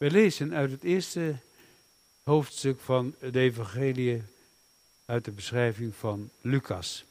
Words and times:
We 0.00 0.10
lezen 0.10 0.54
uit 0.54 0.70
het 0.70 0.84
eerste 0.84 1.36
hoofdstuk 2.22 2.80
van 2.80 3.14
het 3.18 3.36
Evangelie 3.36 4.22
uit 5.04 5.24
de 5.24 5.30
beschrijving 5.30 5.94
van 5.94 6.30
Lucas. 6.40 7.04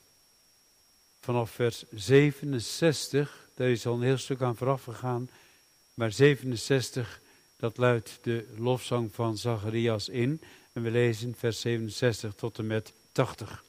Vanaf 1.20 1.52
vers 1.52 1.84
67, 1.91 3.49
daar 3.53 3.70
is 3.70 3.85
al 3.85 3.93
een 3.93 4.02
heel 4.02 4.17
stuk 4.17 4.41
aan 4.41 4.55
vooraf 4.55 4.84
gegaan, 4.84 5.29
maar 5.93 6.12
67, 6.12 7.21
dat 7.57 7.77
luidt 7.77 8.20
de 8.21 8.48
lofzang 8.57 9.13
van 9.13 9.37
Zacharias 9.37 10.09
in. 10.09 10.41
En 10.73 10.84
we 10.84 10.91
lezen 10.91 11.35
vers 11.35 11.59
67 11.59 12.34
tot 12.34 12.57
en 12.57 12.67
met 12.67 12.93
80. 13.12 13.63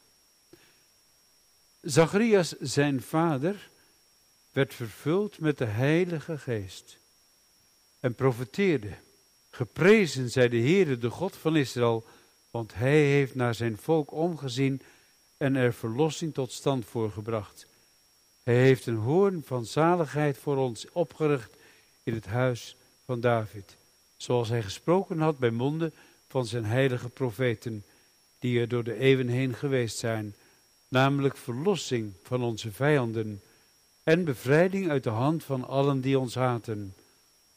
Zacharias, 1.81 2.55
zijn 2.61 3.03
vader, 3.03 3.71
werd 4.53 4.75
vervuld 4.75 5.39
met 5.39 5.59
de 5.59 5.65
Heilige 5.65 6.39
Geest 6.39 6.99
en 8.01 8.15
profeteerde. 8.15 8.97
Geprezen 9.51 10.31
zij 10.31 10.49
de 10.49 10.59
Heere, 10.59 10.99
de 10.99 11.11
God 11.11 11.37
van 11.37 11.57
Israël, 11.57 12.05
want 12.51 12.75
hij 12.75 13.05
heeft 13.05 13.35
naar 13.35 13.55
zijn 13.55 13.77
volk 13.77 14.13
omgezien 14.13 14.83
en 15.37 15.57
er 15.57 15.73
verlossing 15.73 16.35
tot 16.35 16.53
stand 16.53 16.85
voorgebracht. 16.85 17.67
Hij 18.43 18.55
heeft 18.55 18.87
een 18.87 18.97
hoorn 18.97 19.43
van 19.45 19.65
zaligheid 19.65 20.39
voor 20.39 20.57
ons 20.57 20.87
opgericht 20.93 21.57
in 22.03 22.15
het 22.15 22.27
huis 22.27 22.77
van 23.05 23.21
David, 23.21 23.77
zoals 24.17 24.49
hij 24.49 24.63
gesproken 24.63 25.19
had 25.19 25.39
bij 25.39 25.51
monden 25.51 25.93
van 26.29 26.47
zijn 26.47 26.65
heilige 26.65 27.09
profeten, 27.09 27.85
die 28.39 28.61
er 28.61 28.69
door 28.69 28.85
de 28.85 28.99
eeuwen 28.99 29.29
heen 29.29 29.55
geweest 29.55 29.99
zijn, 29.99 30.35
namelijk 30.89 31.37
verlossing 31.37 32.13
van 32.23 32.43
onze 32.43 32.73
vijanden 32.73 33.43
en 34.03 34.25
bevrijding 34.25 34.91
uit 34.91 35.05
de 35.05 35.11
hand 35.11 35.45
van 35.45 35.69
allen 35.69 36.01
die 36.01 36.19
ons 36.19 36.35
haten, 36.35 36.95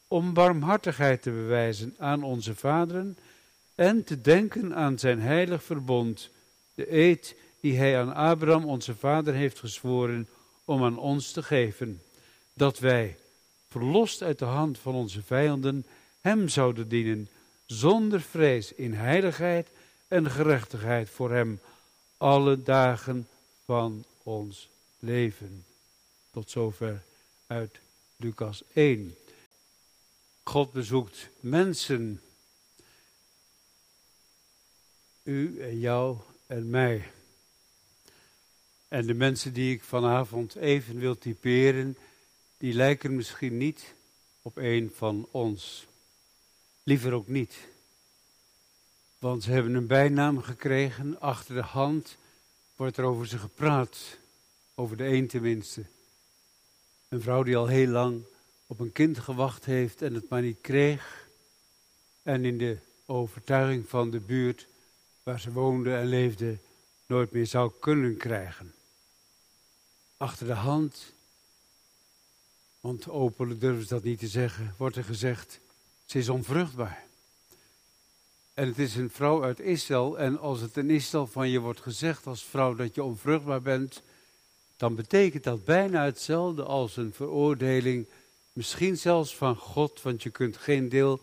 om 0.08 0.32
barmhartigheid 0.32 1.22
te 1.22 1.30
bewijzen 1.30 1.94
aan 1.98 2.22
onze 2.22 2.54
vaderen 2.54 3.18
en 3.74 4.04
te 4.04 4.20
denken 4.20 4.74
aan 4.74 4.98
zijn 4.98 5.20
heilig 5.20 5.62
verbond, 5.62 6.30
de 6.74 6.92
eed 6.92 7.36
die 7.60 7.76
hij 7.76 8.00
aan 8.00 8.14
Abraham 8.14 8.64
onze 8.64 8.94
vader 8.94 9.34
heeft 9.34 9.58
gezworen 9.58 10.28
om 10.64 10.84
aan 10.84 10.98
ons 10.98 11.32
te 11.32 11.42
geven, 11.42 12.02
dat 12.52 12.78
wij, 12.78 13.16
verlost 13.68 14.22
uit 14.22 14.38
de 14.38 14.44
hand 14.44 14.78
van 14.78 14.94
onze 14.94 15.22
vijanden, 15.22 15.86
hem 16.20 16.48
zouden 16.48 16.88
dienen, 16.88 17.28
zonder 17.66 18.20
vrees 18.20 18.72
in 18.72 18.92
heiligheid 18.92 19.68
en 20.08 20.30
gerechtigheid 20.30 21.10
voor 21.10 21.32
hem, 21.32 21.60
alle 22.16 22.62
dagen 22.62 23.28
van 23.64 24.04
ons 24.22 24.68
leven. 24.98 25.64
Tot 26.30 26.50
zover 26.50 27.02
uit 27.46 27.78
Lucas 28.16 28.62
1. 28.72 29.14
God 30.44 30.72
bezoekt 30.72 31.28
mensen. 31.40 32.22
U 35.22 35.60
en 35.60 35.78
jou 35.78 36.18
en 36.46 36.70
mij. 36.70 37.10
En 38.88 39.06
de 39.06 39.14
mensen 39.14 39.52
die 39.52 39.74
ik 39.74 39.82
vanavond 39.82 40.54
even 40.54 40.98
wil 40.98 41.18
typeren, 41.18 41.96
die 42.56 42.74
lijken 42.74 43.16
misschien 43.16 43.56
niet 43.56 43.94
op 44.42 44.56
een 44.56 44.92
van 44.94 45.28
ons. 45.30 45.86
Liever 46.82 47.12
ook 47.12 47.28
niet. 47.28 47.68
Want 49.18 49.42
ze 49.42 49.50
hebben 49.50 49.74
een 49.74 49.86
bijnaam 49.86 50.42
gekregen. 50.42 51.20
Achter 51.20 51.54
de 51.54 51.62
hand 51.62 52.16
wordt 52.76 52.96
er 52.96 53.04
over 53.04 53.26
ze 53.26 53.38
gepraat. 53.38 54.18
Over 54.74 54.96
de 54.96 55.04
een 55.04 55.26
tenminste. 55.26 55.84
Een 57.08 57.22
vrouw 57.22 57.42
die 57.42 57.56
al 57.56 57.66
heel 57.66 57.88
lang 57.88 58.24
op 58.66 58.80
een 58.80 58.92
kind 58.92 59.18
gewacht 59.18 59.64
heeft 59.64 60.02
en 60.02 60.14
het 60.14 60.28
maar 60.28 60.42
niet 60.42 60.60
kreeg. 60.60 61.28
En 62.22 62.44
in 62.44 62.58
de 62.58 62.78
overtuiging 63.06 63.88
van 63.88 64.10
de 64.10 64.20
buurt 64.20 64.66
waar 65.22 65.40
ze 65.40 65.52
woonde 65.52 65.94
en 65.94 66.06
leefde 66.06 66.58
nooit 67.06 67.32
meer 67.32 67.46
zou 67.46 67.72
kunnen 67.80 68.16
krijgen. 68.16 68.74
Achter 70.16 70.46
de 70.46 70.52
hand, 70.52 71.12
want 72.80 73.08
openlijk 73.08 73.60
durven 73.60 73.82
ze 73.82 73.94
dat 73.94 74.02
niet 74.02 74.18
te 74.18 74.28
zeggen, 74.28 74.74
wordt 74.76 74.96
er 74.96 75.04
gezegd, 75.04 75.60
ze 76.04 76.18
is 76.18 76.28
onvruchtbaar. 76.28 77.04
En 78.54 78.66
het 78.66 78.78
is 78.78 78.94
een 78.94 79.10
vrouw 79.10 79.42
uit 79.42 79.60
Israël. 79.60 80.18
En 80.18 80.38
als 80.38 80.60
het 80.60 80.76
in 80.76 80.90
Israël 80.90 81.26
van 81.26 81.48
je 81.48 81.58
wordt 81.58 81.80
gezegd 81.80 82.26
als 82.26 82.44
vrouw 82.44 82.74
dat 82.74 82.94
je 82.94 83.02
onvruchtbaar 83.02 83.62
bent, 83.62 84.02
dan 84.76 84.94
betekent 84.94 85.44
dat 85.44 85.64
bijna 85.64 86.04
hetzelfde 86.04 86.62
als 86.62 86.96
een 86.96 87.12
veroordeling, 87.12 88.06
misschien 88.54 88.96
zelfs 88.96 89.36
van 89.36 89.56
God, 89.56 90.02
want 90.02 90.22
je 90.22 90.30
kunt 90.30 90.56
geen 90.56 90.88
deel 90.88 91.20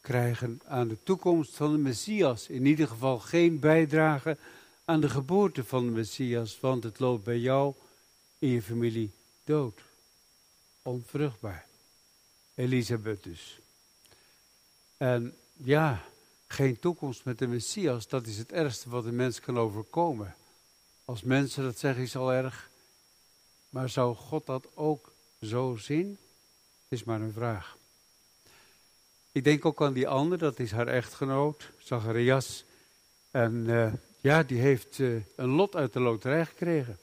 krijgen 0.00 0.60
aan 0.64 0.88
de 0.88 1.02
toekomst 1.02 1.56
van 1.56 1.72
de 1.72 1.78
Messias. 1.78 2.48
In 2.48 2.66
ieder 2.66 2.88
geval 2.88 3.18
geen 3.18 3.58
bijdrage 3.58 4.36
aan 4.84 5.00
de 5.00 5.08
geboorte 5.08 5.64
van 5.64 5.84
de 5.84 5.90
Messias, 5.90 6.60
want 6.60 6.82
het 6.84 6.98
loopt 6.98 7.24
bij 7.24 7.38
jou 7.38 7.74
in 8.38 8.48
je 8.48 8.62
familie 8.62 9.12
dood. 9.44 9.80
Onvruchtbaar. 10.82 11.66
Elisabeth 12.54 13.22
dus. 13.22 13.58
En 14.96 15.34
ja, 15.56 16.04
geen 16.46 16.78
toekomst 16.78 17.24
met 17.24 17.38
de 17.38 17.46
Messias, 17.46 18.08
dat 18.08 18.26
is 18.26 18.38
het 18.38 18.52
ergste 18.52 18.90
wat 18.90 19.04
een 19.04 19.16
mens 19.16 19.40
kan 19.40 19.58
overkomen. 19.58 20.36
Als 21.04 21.22
mensen 21.22 21.62
dat 21.62 21.78
zeggen 21.78 22.02
is 22.02 22.16
al 22.16 22.32
erg. 22.32 22.70
Maar 23.70 23.88
zou 23.88 24.14
God 24.16 24.46
dat 24.46 24.66
ook 24.74 25.12
zo 25.40 25.76
zien? 25.76 26.18
Is 26.90 27.04
maar 27.04 27.20
een 27.20 27.32
vraag. 27.32 27.76
Ik 29.32 29.44
denk 29.44 29.64
ook 29.64 29.82
aan 29.82 29.92
die 29.92 30.08
ander, 30.08 30.38
dat 30.38 30.58
is 30.58 30.70
haar 30.70 30.88
echtgenoot, 30.88 31.70
Zacharias. 31.78 32.64
En 33.30 33.54
uh, 33.54 33.92
ja, 34.20 34.42
die 34.42 34.60
heeft 34.60 34.98
uh, 34.98 35.22
een 35.36 35.48
lot 35.48 35.76
uit 35.76 35.92
de 35.92 36.00
loterij 36.00 36.46
gekregen. 36.46 36.98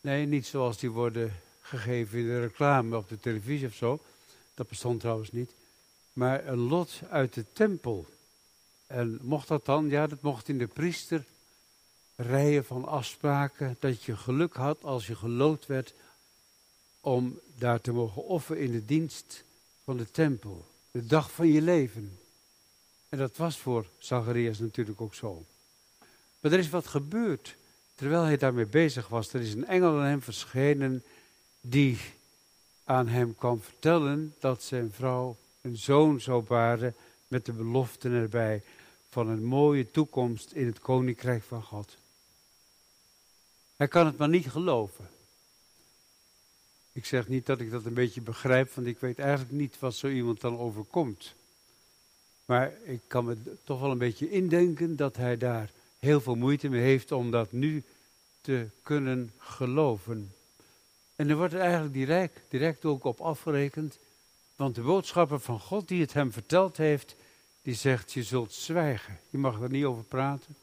Nee, 0.00 0.26
niet 0.26 0.46
zoals 0.46 0.78
die 0.78 0.90
worden 0.90 1.40
gegeven 1.60 2.18
in 2.18 2.26
de 2.26 2.40
reclame 2.40 2.96
op 2.96 3.08
de 3.08 3.20
televisie 3.20 3.66
of 3.66 3.74
zo. 3.74 4.00
Dat 4.54 4.68
bestond 4.68 5.00
trouwens 5.00 5.32
niet 5.32 5.52
maar 6.12 6.46
een 6.46 6.58
lot 6.58 7.00
uit 7.10 7.34
de 7.34 7.44
tempel. 7.52 8.06
En 8.86 9.18
mocht 9.22 9.48
dat 9.48 9.64
dan? 9.64 9.88
Ja, 9.88 10.06
dat 10.06 10.22
mocht 10.22 10.48
in 10.48 10.58
de 10.58 10.66
priester 10.66 11.24
rijen 12.16 12.64
van 12.64 12.84
afspraken. 12.84 13.76
Dat 13.78 14.02
je 14.02 14.16
geluk 14.16 14.54
had 14.54 14.84
als 14.84 15.06
je 15.06 15.16
gelood 15.16 15.66
werd 15.66 15.94
om 17.00 17.40
daar 17.60 17.80
te 17.80 17.92
mogen 17.92 18.24
offeren 18.24 18.62
in 18.62 18.70
de 18.70 18.84
dienst 18.84 19.44
van 19.84 19.96
de 19.96 20.10
tempel. 20.10 20.66
De 20.90 21.06
dag 21.06 21.30
van 21.30 21.48
je 21.48 21.62
leven. 21.62 22.18
En 23.08 23.18
dat 23.18 23.36
was 23.36 23.58
voor 23.58 23.86
Zacharias 23.98 24.58
natuurlijk 24.58 25.00
ook 25.00 25.14
zo. 25.14 25.44
Maar 26.40 26.52
er 26.52 26.58
is 26.58 26.70
wat 26.70 26.86
gebeurd. 26.86 27.56
Terwijl 27.94 28.22
hij 28.22 28.36
daarmee 28.36 28.66
bezig 28.66 29.08
was, 29.08 29.32
er 29.32 29.40
is 29.40 29.52
een 29.52 29.66
engel 29.66 29.98
aan 29.98 30.04
hem 30.04 30.22
verschenen 30.22 31.02
die 31.60 31.98
aan 32.84 33.08
hem 33.08 33.34
kwam 33.34 33.62
vertellen 33.62 34.34
dat 34.38 34.62
zijn 34.62 34.92
vrouw 34.92 35.36
een 35.60 35.76
zoon 35.76 36.20
zou 36.20 36.42
baren 36.42 36.94
met 37.28 37.46
de 37.46 37.52
belofte 37.52 38.08
erbij 38.08 38.62
van 39.08 39.28
een 39.28 39.44
mooie 39.44 39.90
toekomst 39.90 40.52
in 40.52 40.66
het 40.66 40.78
koninkrijk 40.78 41.42
van 41.42 41.62
God. 41.62 41.96
Hij 43.76 43.88
kan 43.88 44.06
het 44.06 44.18
maar 44.18 44.28
niet 44.28 44.50
geloven. 44.50 45.08
Ik 47.00 47.06
zeg 47.06 47.28
niet 47.28 47.46
dat 47.46 47.60
ik 47.60 47.70
dat 47.70 47.84
een 47.84 47.94
beetje 47.94 48.20
begrijp, 48.20 48.72
want 48.74 48.86
ik 48.86 48.98
weet 48.98 49.18
eigenlijk 49.18 49.50
niet 49.50 49.78
wat 49.78 49.94
zo 49.94 50.08
iemand 50.08 50.40
dan 50.40 50.58
overkomt. 50.58 51.34
Maar 52.44 52.72
ik 52.84 53.00
kan 53.06 53.24
me 53.24 53.36
toch 53.64 53.80
wel 53.80 53.90
een 53.90 53.98
beetje 53.98 54.30
indenken 54.30 54.96
dat 54.96 55.16
hij 55.16 55.36
daar 55.36 55.70
heel 55.98 56.20
veel 56.20 56.34
moeite 56.34 56.68
mee 56.68 56.82
heeft 56.82 57.12
om 57.12 57.30
dat 57.30 57.52
nu 57.52 57.82
te 58.40 58.66
kunnen 58.82 59.32
geloven. 59.38 60.32
En 61.16 61.28
er 61.28 61.36
wordt 61.36 61.52
er 61.52 61.60
eigenlijk 61.60 61.92
direct, 61.92 62.40
direct 62.48 62.84
ook 62.84 63.04
op 63.04 63.20
afgerekend 63.20 63.98
want 64.56 64.74
de 64.74 64.82
boodschapper 64.82 65.40
van 65.40 65.60
God 65.60 65.88
die 65.88 66.00
het 66.00 66.12
hem 66.12 66.32
verteld 66.32 66.76
heeft, 66.76 67.14
die 67.62 67.74
zegt, 67.74 68.12
je 68.12 68.22
zult 68.22 68.52
zwijgen. 68.52 69.18
Je 69.30 69.38
mag 69.38 69.60
er 69.60 69.70
niet 69.70 69.84
over 69.84 70.04
praten. 70.04 70.56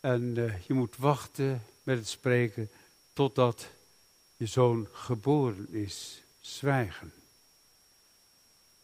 En 0.00 0.22
uh, 0.36 0.62
je 0.66 0.74
moet 0.74 0.96
wachten 0.96 1.62
met 1.82 1.98
het 1.98 2.08
spreken 2.08 2.70
totdat 3.12 3.68
je 4.40 4.46
zoon 4.46 4.88
geboren 4.92 5.72
is. 5.72 6.22
Zwijgen. 6.40 7.12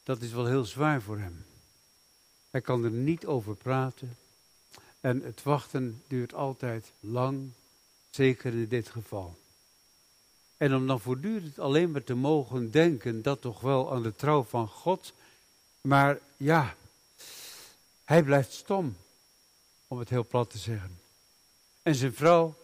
Dat 0.02 0.22
is 0.22 0.32
wel 0.32 0.46
heel 0.46 0.64
zwaar 0.64 1.02
voor 1.02 1.18
hem. 1.18 1.46
Hij 2.50 2.60
kan 2.60 2.84
er 2.84 2.90
niet 2.90 3.26
over 3.26 3.54
praten. 3.54 4.16
En 5.00 5.22
het 5.22 5.42
wachten 5.42 6.02
duurt 6.06 6.34
altijd 6.34 6.92
lang, 7.00 7.50
zeker 8.10 8.52
in 8.52 8.68
dit 8.68 8.88
geval. 8.88 9.38
En 10.56 10.74
om 10.74 10.86
dan 10.86 11.00
voortdurend 11.00 11.58
alleen 11.58 11.90
maar 11.90 12.04
te 12.04 12.14
mogen 12.14 12.70
denken, 12.70 13.22
dat 13.22 13.40
toch 13.40 13.60
wel 13.60 13.92
aan 13.92 14.02
de 14.02 14.14
trouw 14.14 14.42
van 14.42 14.68
God. 14.68 15.12
Maar 15.80 16.18
ja, 16.36 16.76
hij 18.04 18.22
blijft 18.22 18.52
stom, 18.52 18.96
om 19.88 19.98
het 19.98 20.08
heel 20.08 20.26
plat 20.26 20.50
te 20.50 20.58
zeggen. 20.58 21.00
En 21.82 21.94
zijn 21.94 22.14
vrouw 22.14 22.56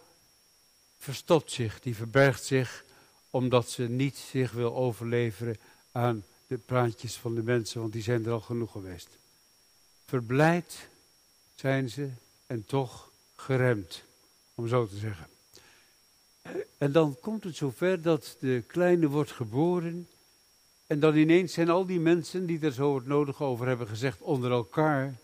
verstopt 1.03 1.51
zich, 1.51 1.79
die 1.79 1.95
verbergt 1.95 2.43
zich, 2.43 2.85
omdat 3.29 3.69
ze 3.69 3.83
niet 3.83 4.17
zich 4.17 4.51
wil 4.51 4.75
overleveren 4.75 5.57
aan 5.91 6.25
de 6.47 6.57
praatjes 6.57 7.15
van 7.15 7.35
de 7.35 7.43
mensen, 7.43 7.81
want 7.81 7.93
die 7.93 8.01
zijn 8.01 8.25
er 8.25 8.31
al 8.31 8.39
genoeg 8.39 8.71
geweest. 8.71 9.17
Verblijd 10.05 10.87
zijn 11.55 11.89
ze 11.89 12.09
en 12.47 12.65
toch 12.65 13.11
geremd, 13.35 14.03
om 14.55 14.67
zo 14.67 14.87
te 14.87 14.97
zeggen. 14.97 15.27
En 16.77 16.91
dan 16.91 17.17
komt 17.19 17.43
het 17.43 17.55
zover 17.55 18.01
dat 18.01 18.35
de 18.39 18.63
kleine 18.67 19.07
wordt 19.07 19.31
geboren. 19.31 20.07
En 20.87 20.99
dan 20.99 21.15
ineens 21.15 21.53
zijn 21.53 21.69
al 21.69 21.85
die 21.85 21.99
mensen 21.99 22.45
die 22.45 22.59
er 22.59 22.73
zo 22.73 22.95
het 22.95 23.05
nodig 23.05 23.41
over 23.41 23.67
hebben 23.67 23.87
gezegd 23.87 24.21
onder 24.21 24.51
elkaar, 24.51 25.15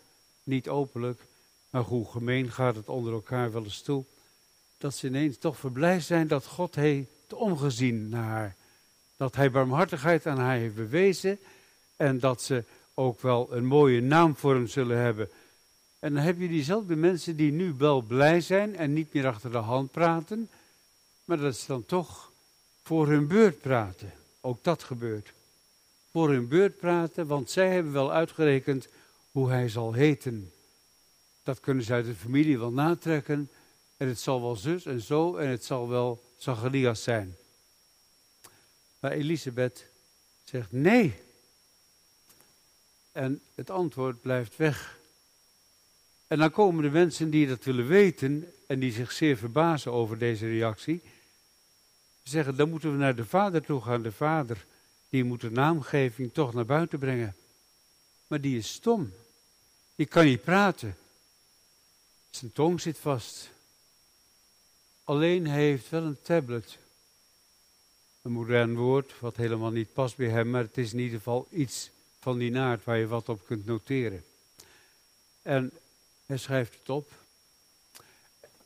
niet 0.43 0.69
openlijk, 0.69 1.21
maar 1.69 1.83
hoe 1.83 2.11
gemeen 2.11 2.51
gaat 2.51 2.75
het 2.75 2.89
onder 2.89 3.13
elkaar 3.13 3.51
wel 3.51 3.63
eens 3.63 3.81
toe, 3.81 4.05
dat 4.79 4.95
ze 4.95 5.07
ineens 5.07 5.37
toch 5.37 5.57
verblijd 5.57 6.03
zijn 6.03 6.27
dat 6.27 6.45
God 6.45 6.75
heeft 6.75 7.33
omgezien 7.33 8.09
naar 8.09 8.23
haar. 8.23 8.55
Dat 9.17 9.35
hij 9.35 9.51
barmhartigheid 9.51 10.25
aan 10.25 10.37
haar 10.37 10.57
heeft 10.57 10.75
bewezen 10.75 11.39
en 11.95 12.19
dat 12.19 12.41
ze 12.41 12.63
ook 12.93 13.21
wel 13.21 13.47
een 13.53 13.65
mooie 13.65 14.01
naam 14.01 14.35
voor 14.35 14.53
hem 14.53 14.67
zullen 14.67 14.97
hebben. 14.97 15.29
En 15.99 16.13
dan 16.13 16.23
heb 16.23 16.39
je 16.39 16.47
diezelfde 16.47 16.95
mensen 16.95 17.35
die 17.35 17.51
nu 17.51 17.73
wel 17.77 18.01
blij 18.01 18.41
zijn 18.41 18.75
en 18.75 18.93
niet 18.93 19.13
meer 19.13 19.27
achter 19.27 19.51
de 19.51 19.57
hand 19.57 19.91
praten, 19.91 20.49
maar 21.25 21.37
dat 21.37 21.55
ze 21.55 21.67
dan 21.67 21.85
toch 21.85 22.31
voor 22.83 23.07
hun 23.07 23.27
beurt 23.27 23.61
praten. 23.61 24.13
Ook 24.41 24.63
dat 24.63 24.83
gebeurt. 24.83 25.33
Voor 26.11 26.29
hun 26.29 26.47
beurt 26.47 26.79
praten, 26.79 27.27
want 27.27 27.49
zij 27.49 27.73
hebben 27.73 27.93
wel 27.93 28.11
uitgerekend 28.11 28.87
hoe 29.31 29.49
hij 29.49 29.69
zal 29.69 29.93
heten. 29.93 30.51
Dat 31.43 31.59
kunnen 31.59 31.83
ze 31.83 31.93
uit 31.93 32.05
de 32.05 32.15
familie 32.15 32.59
wel 32.59 32.71
natrekken. 32.71 33.49
En 33.99 34.07
het 34.07 34.19
zal 34.19 34.41
wel 34.41 34.55
zus 34.55 34.85
en 34.85 35.01
zo 35.01 35.35
en 35.35 35.47
het 35.47 35.65
zal 35.65 35.89
wel 35.89 36.23
Zacharias 36.37 37.03
zijn. 37.03 37.35
Maar 38.99 39.11
Elisabeth 39.11 39.85
zegt 40.43 40.71
nee. 40.71 41.13
En 43.11 43.41
het 43.55 43.69
antwoord 43.69 44.21
blijft 44.21 44.55
weg. 44.55 44.97
En 46.27 46.37
dan 46.39 46.51
komen 46.51 46.83
de 46.83 46.89
mensen 46.89 47.29
die 47.29 47.47
dat 47.47 47.63
willen 47.63 47.87
weten 47.87 48.53
en 48.67 48.79
die 48.79 48.91
zich 48.91 49.11
zeer 49.11 49.37
verbazen 49.37 49.91
over 49.91 50.17
deze 50.17 50.47
reactie. 50.47 51.01
Zeggen, 52.23 52.55
dan 52.55 52.69
moeten 52.69 52.91
we 52.91 52.97
naar 52.97 53.15
de 53.15 53.25
vader 53.25 53.61
toe 53.61 53.81
gaan. 53.81 54.01
De 54.01 54.11
vader, 54.11 54.65
die 55.09 55.23
moet 55.23 55.41
de 55.41 55.51
naamgeving 55.51 56.33
toch 56.33 56.53
naar 56.53 56.65
buiten 56.65 56.99
brengen. 56.99 57.35
Maar 58.27 58.41
die 58.41 58.57
is 58.57 58.73
stom. 58.73 59.13
Die 59.95 60.05
kan 60.05 60.25
niet 60.25 60.43
praten. 60.43 60.97
Zijn 62.29 62.51
tong 62.51 62.81
zit 62.81 62.97
vast. 62.97 63.49
Alleen 65.09 65.45
heeft 65.47 65.89
wel 65.89 66.03
een 66.03 66.21
tablet. 66.21 66.77
Een 68.21 68.31
modern 68.31 68.75
woord, 68.75 69.19
wat 69.19 69.35
helemaal 69.35 69.71
niet 69.71 69.93
past 69.93 70.15
bij 70.15 70.27
hem, 70.27 70.49
maar 70.49 70.63
het 70.63 70.77
is 70.77 70.93
in 70.93 70.99
ieder 70.99 71.17
geval 71.17 71.47
iets 71.51 71.89
van 72.19 72.37
die 72.37 72.51
naart 72.51 72.83
waar 72.83 72.97
je 72.97 73.07
wat 73.07 73.29
op 73.29 73.45
kunt 73.45 73.65
noteren. 73.65 74.23
En 75.41 75.71
hij 76.25 76.37
schrijft 76.37 76.73
het 76.79 76.89
op. 76.89 77.11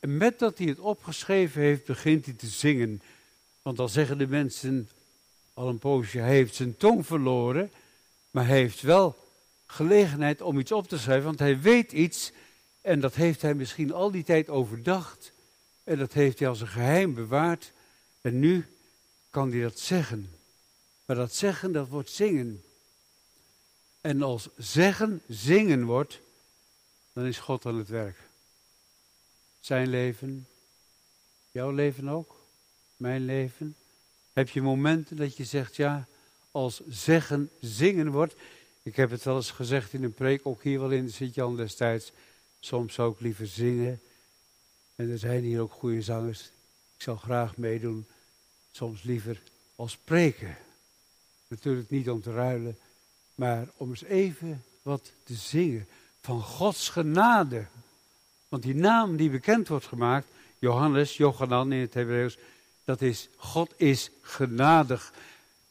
En 0.00 0.16
met 0.16 0.38
dat 0.38 0.58
hij 0.58 0.66
het 0.66 0.78
opgeschreven 0.78 1.62
heeft, 1.62 1.84
begint 1.84 2.24
hij 2.24 2.34
te 2.34 2.46
zingen. 2.46 3.02
Want 3.62 3.76
dan 3.76 3.88
zeggen 3.88 4.18
de 4.18 4.28
mensen 4.28 4.88
al 5.54 5.68
een 5.68 5.78
poosje, 5.78 6.18
hij 6.18 6.34
heeft 6.34 6.54
zijn 6.54 6.76
tong 6.76 7.06
verloren, 7.06 7.70
maar 8.30 8.46
hij 8.46 8.58
heeft 8.58 8.80
wel 8.80 9.16
gelegenheid 9.66 10.40
om 10.40 10.58
iets 10.58 10.72
op 10.72 10.88
te 10.88 10.98
schrijven, 10.98 11.24
want 11.24 11.38
hij 11.38 11.60
weet 11.60 11.92
iets 11.92 12.32
en 12.80 13.00
dat 13.00 13.14
heeft 13.14 13.42
hij 13.42 13.54
misschien 13.54 13.92
al 13.92 14.10
die 14.10 14.24
tijd 14.24 14.48
overdacht 14.48 15.32
en 15.84 15.98
dat 15.98 16.12
heeft 16.12 16.38
hij 16.38 16.48
als 16.48 16.60
een 16.60 16.68
geheim 16.68 17.14
bewaard 17.14 17.72
en 18.20 18.38
nu 18.38 18.66
kan 19.30 19.50
hij 19.50 19.60
dat 19.60 19.78
zeggen. 19.78 20.30
Maar 21.04 21.16
dat 21.16 21.34
zeggen, 21.34 21.72
dat 21.72 21.88
wordt 21.88 22.10
zingen. 22.10 22.64
En 24.00 24.22
als 24.22 24.48
zeggen 24.56 25.22
zingen 25.28 25.84
wordt, 25.84 26.20
dan 27.12 27.24
is 27.24 27.38
God 27.38 27.66
aan 27.66 27.78
het 27.78 27.88
werk. 27.88 28.18
Zijn 29.60 29.88
leven, 29.88 30.46
jouw 31.50 31.70
leven 31.70 32.08
ook, 32.08 32.40
mijn 32.96 33.24
leven. 33.24 33.76
Heb 34.32 34.48
je 34.48 34.62
momenten 34.62 35.16
dat 35.16 35.36
je 35.36 35.44
zegt, 35.44 35.76
ja, 35.76 36.08
als 36.50 36.80
zeggen 36.88 37.50
zingen 37.60 38.10
wordt. 38.10 38.34
Ik 38.82 38.96
heb 38.96 39.10
het 39.10 39.22
wel 39.22 39.36
eens 39.36 39.50
gezegd 39.50 39.92
in 39.92 40.04
een 40.04 40.14
preek, 40.14 40.46
ook 40.46 40.62
hier 40.62 40.80
wel 40.80 40.90
in 40.90 41.04
de 41.04 41.12
Sint-Jan 41.12 41.56
destijds. 41.56 42.12
Soms 42.60 42.94
zou 42.94 43.12
ik 43.12 43.20
liever 43.20 43.46
zingen. 43.46 44.00
En 44.94 45.10
er 45.10 45.18
zijn 45.18 45.42
hier 45.42 45.60
ook 45.60 45.72
goede 45.72 46.02
zangers. 46.02 46.50
Ik 46.96 47.02
zou 47.02 47.18
graag 47.18 47.56
meedoen. 47.56 48.06
Soms 48.70 49.02
liever 49.02 49.42
als 49.76 49.92
spreken. 49.92 50.56
Natuurlijk 51.48 51.90
niet 51.90 52.10
om 52.10 52.22
te 52.22 52.32
ruilen, 52.32 52.78
maar 53.34 53.68
om 53.76 53.88
eens 53.88 54.04
even 54.04 54.64
wat 54.82 55.12
te 55.24 55.34
zingen 55.34 55.86
van 56.20 56.40
Gods 56.40 56.88
genade. 56.88 57.66
Want 58.48 58.62
die 58.62 58.74
naam 58.74 59.16
die 59.16 59.30
bekend 59.30 59.68
wordt 59.68 59.86
gemaakt, 59.86 60.26
Johannes, 60.58 61.16
Johanan 61.16 61.72
in 61.72 61.80
het 61.80 61.94
Hebreeuws, 61.94 62.38
dat 62.84 63.00
is 63.00 63.28
God 63.36 63.74
is 63.76 64.10
genadig. 64.22 65.12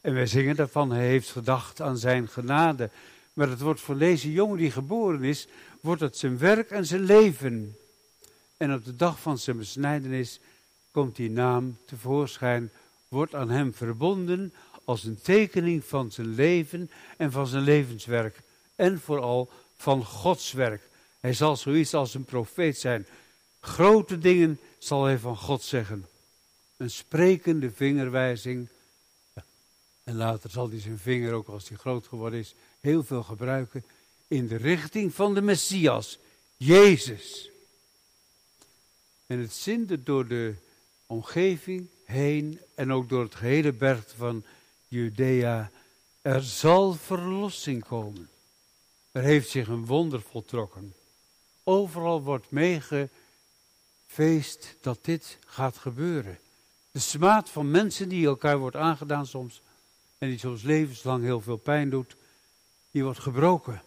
En 0.00 0.14
wij 0.14 0.26
zingen 0.26 0.56
daarvan, 0.56 0.90
hij 0.90 1.06
heeft 1.06 1.30
gedacht 1.30 1.80
aan 1.80 1.96
zijn 1.98 2.28
genade. 2.28 2.90
Maar 3.32 3.48
het 3.48 3.60
wordt 3.60 3.80
voor 3.80 3.98
deze 3.98 4.32
jongen 4.32 4.58
die 4.58 4.70
geboren 4.70 5.22
is, 5.22 5.48
wordt 5.80 6.00
het 6.00 6.16
zijn 6.16 6.38
werk 6.38 6.70
en 6.70 6.86
zijn 6.86 7.02
leven. 7.02 7.76
En 8.64 8.74
op 8.74 8.84
de 8.84 8.96
dag 8.96 9.20
van 9.20 9.38
zijn 9.38 9.56
besnijdenis 9.56 10.40
komt 10.90 11.16
die 11.16 11.30
naam 11.30 11.78
tevoorschijn, 11.86 12.70
wordt 13.08 13.34
aan 13.34 13.50
hem 13.50 13.74
verbonden 13.74 14.54
als 14.84 15.04
een 15.04 15.20
tekening 15.22 15.84
van 15.84 16.12
zijn 16.12 16.34
leven 16.34 16.90
en 17.16 17.32
van 17.32 17.46
zijn 17.46 17.62
levenswerk. 17.62 18.40
En 18.74 19.00
vooral 19.00 19.50
van 19.76 20.04
Gods 20.04 20.52
werk. 20.52 20.88
Hij 21.20 21.32
zal 21.32 21.56
zoiets 21.56 21.94
als 21.94 22.14
een 22.14 22.24
profeet 22.24 22.78
zijn. 22.78 23.06
Grote 23.60 24.18
dingen 24.18 24.60
zal 24.78 25.04
hij 25.04 25.18
van 25.18 25.36
God 25.36 25.62
zeggen. 25.62 26.06
Een 26.76 26.90
sprekende 26.90 27.70
vingerwijzing. 27.70 28.68
En 30.04 30.16
later 30.16 30.50
zal 30.50 30.68
hij 30.68 30.80
zijn 30.80 30.98
vinger, 30.98 31.32
ook 31.32 31.48
als 31.48 31.68
hij 31.68 31.78
groot 31.78 32.06
geworden 32.06 32.38
is, 32.38 32.54
heel 32.80 33.02
veel 33.02 33.22
gebruiken 33.22 33.84
in 34.28 34.46
de 34.46 34.56
richting 34.56 35.14
van 35.14 35.34
de 35.34 35.42
Messias, 35.42 36.18
Jezus. 36.56 37.52
En 39.26 39.38
het 39.38 39.52
zinde 39.52 40.02
door 40.02 40.28
de 40.28 40.54
omgeving 41.06 41.88
heen 42.04 42.60
en 42.74 42.92
ook 42.92 43.08
door 43.08 43.22
het 43.22 43.34
gehele 43.34 43.72
berg 43.72 44.14
van 44.16 44.44
Judea. 44.88 45.70
Er 46.22 46.42
zal 46.42 46.94
verlossing 46.94 47.84
komen. 47.84 48.28
Er 49.12 49.22
heeft 49.22 49.48
zich 49.48 49.68
een 49.68 49.86
wonder 49.86 50.22
voltrokken. 50.22 50.94
Overal 51.62 52.22
wordt 52.22 52.50
meegefeest 52.50 54.76
dat 54.80 55.04
dit 55.04 55.38
gaat 55.46 55.76
gebeuren. 55.76 56.38
De 56.90 56.98
smaad 56.98 57.50
van 57.50 57.70
mensen 57.70 58.08
die 58.08 58.26
elkaar 58.26 58.58
wordt 58.58 58.76
aangedaan 58.76 59.26
soms, 59.26 59.62
en 60.18 60.28
die 60.28 60.38
soms 60.38 60.62
levenslang 60.62 61.24
heel 61.24 61.40
veel 61.40 61.56
pijn 61.56 61.90
doet, 61.90 62.16
die 62.90 63.04
wordt 63.04 63.18
gebroken. 63.18 63.82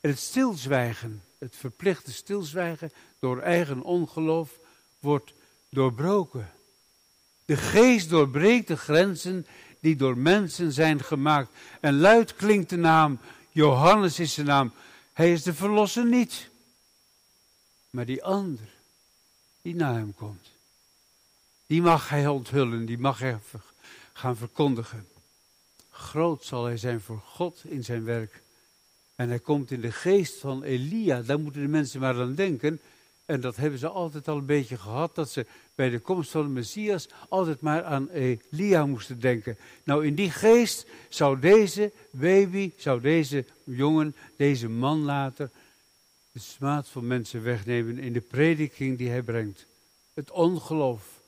En 0.00 0.10
het 0.10 0.18
stilzwijgen, 0.18 1.22
het 1.46 1.56
verplichte 1.56 2.12
stilzwijgen 2.12 2.92
door 3.18 3.40
eigen 3.40 3.82
ongeloof, 3.82 4.58
wordt 4.98 5.32
doorbroken. 5.70 6.50
De 7.44 7.56
geest 7.56 8.08
doorbreekt 8.10 8.68
de 8.68 8.76
grenzen 8.76 9.46
die 9.80 9.96
door 9.96 10.18
mensen 10.18 10.72
zijn 10.72 11.02
gemaakt. 11.02 11.50
En 11.80 11.98
luid 11.98 12.36
klinkt 12.36 12.70
de 12.70 12.76
naam 12.76 13.18
Johannes 13.50 14.18
is 14.18 14.34
zijn 14.34 14.46
naam. 14.46 14.72
Hij 15.12 15.32
is 15.32 15.42
de 15.42 15.54
verlosser 15.54 16.06
niet. 16.06 16.50
Maar 17.90 18.06
die 18.06 18.24
ander, 18.24 18.68
die 19.62 19.74
na 19.74 19.92
hem 19.92 20.14
komt, 20.14 20.50
die 21.66 21.82
mag 21.82 22.08
hij 22.08 22.26
onthullen, 22.26 22.86
die 22.86 22.98
mag 22.98 23.18
hij 23.18 23.38
gaan 24.12 24.36
verkondigen. 24.36 25.08
Groot 25.90 26.44
zal 26.44 26.64
hij 26.64 26.76
zijn 26.76 27.00
voor 27.00 27.20
God 27.24 27.64
in 27.64 27.84
zijn 27.84 28.04
werk. 28.04 28.42
En 29.16 29.28
hij 29.28 29.38
komt 29.38 29.70
in 29.70 29.80
de 29.80 29.92
geest 29.92 30.38
van 30.38 30.62
Elia. 30.62 31.22
Daar 31.22 31.40
moeten 31.40 31.62
de 31.62 31.68
mensen 31.68 32.00
maar 32.00 32.20
aan 32.20 32.34
denken. 32.34 32.80
En 33.24 33.40
dat 33.40 33.56
hebben 33.56 33.78
ze 33.78 33.88
altijd 33.88 34.28
al 34.28 34.36
een 34.36 34.46
beetje 34.46 34.78
gehad, 34.78 35.14
dat 35.14 35.30
ze 35.30 35.46
bij 35.74 35.90
de 35.90 35.98
komst 35.98 36.30
van 36.30 36.42
de 36.42 36.52
Messias 36.52 37.08
altijd 37.28 37.60
maar 37.60 37.84
aan 37.84 38.08
Elia 38.08 38.86
moesten 38.86 39.20
denken. 39.20 39.56
Nou, 39.84 40.06
in 40.06 40.14
die 40.14 40.30
geest 40.30 40.86
zou 41.08 41.40
deze 41.40 41.92
baby, 42.10 42.72
zou 42.76 43.00
deze 43.00 43.44
jongen, 43.64 44.14
deze 44.36 44.68
man 44.68 45.04
later 45.04 45.50
de 46.32 46.38
smaad 46.38 46.88
van 46.88 47.06
mensen 47.06 47.42
wegnemen 47.42 47.98
in 47.98 48.12
de 48.12 48.20
prediking 48.20 48.98
die 48.98 49.08
hij 49.08 49.22
brengt. 49.22 49.66
Het 50.14 50.30
ongeloof 50.30 51.20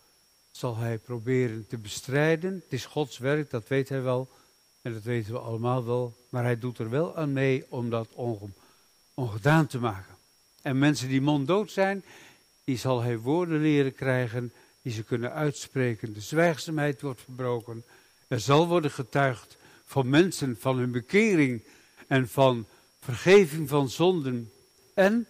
zal 0.50 0.76
hij 0.76 0.98
proberen 0.98 1.66
te 1.68 1.78
bestrijden. 1.78 2.54
Het 2.54 2.72
is 2.72 2.84
Gods 2.84 3.18
werk, 3.18 3.50
dat 3.50 3.68
weet 3.68 3.88
hij 3.88 4.02
wel. 4.02 4.28
En 4.82 4.92
dat 4.92 5.02
weten 5.02 5.32
we 5.32 5.38
allemaal 5.38 5.84
wel. 5.84 6.16
Maar 6.28 6.44
hij 6.44 6.58
doet 6.58 6.78
er 6.78 6.90
wel 6.90 7.16
aan 7.16 7.32
mee 7.32 7.64
om 7.68 7.90
dat 7.90 8.08
ongedaan 9.14 9.66
te 9.66 9.78
maken. 9.78 10.16
En 10.62 10.78
mensen 10.78 11.08
die 11.08 11.20
monddood 11.20 11.70
zijn, 11.70 12.04
die 12.64 12.76
zal 12.76 13.02
hij 13.02 13.18
woorden 13.18 13.60
leren 13.60 13.94
krijgen 13.94 14.52
die 14.82 14.92
ze 14.92 15.02
kunnen 15.02 15.32
uitspreken. 15.32 16.12
De 16.12 16.20
zwijgzaamheid 16.20 17.00
wordt 17.00 17.20
verbroken. 17.20 17.84
Er 18.28 18.40
zal 18.40 18.68
worden 18.68 18.90
getuigd 18.90 19.56
van 19.84 20.08
mensen, 20.08 20.56
van 20.58 20.78
hun 20.78 20.90
bekering 20.90 21.62
en 22.06 22.28
van 22.28 22.66
vergeving 23.00 23.68
van 23.68 23.88
zonden 23.88 24.52
en 24.94 25.26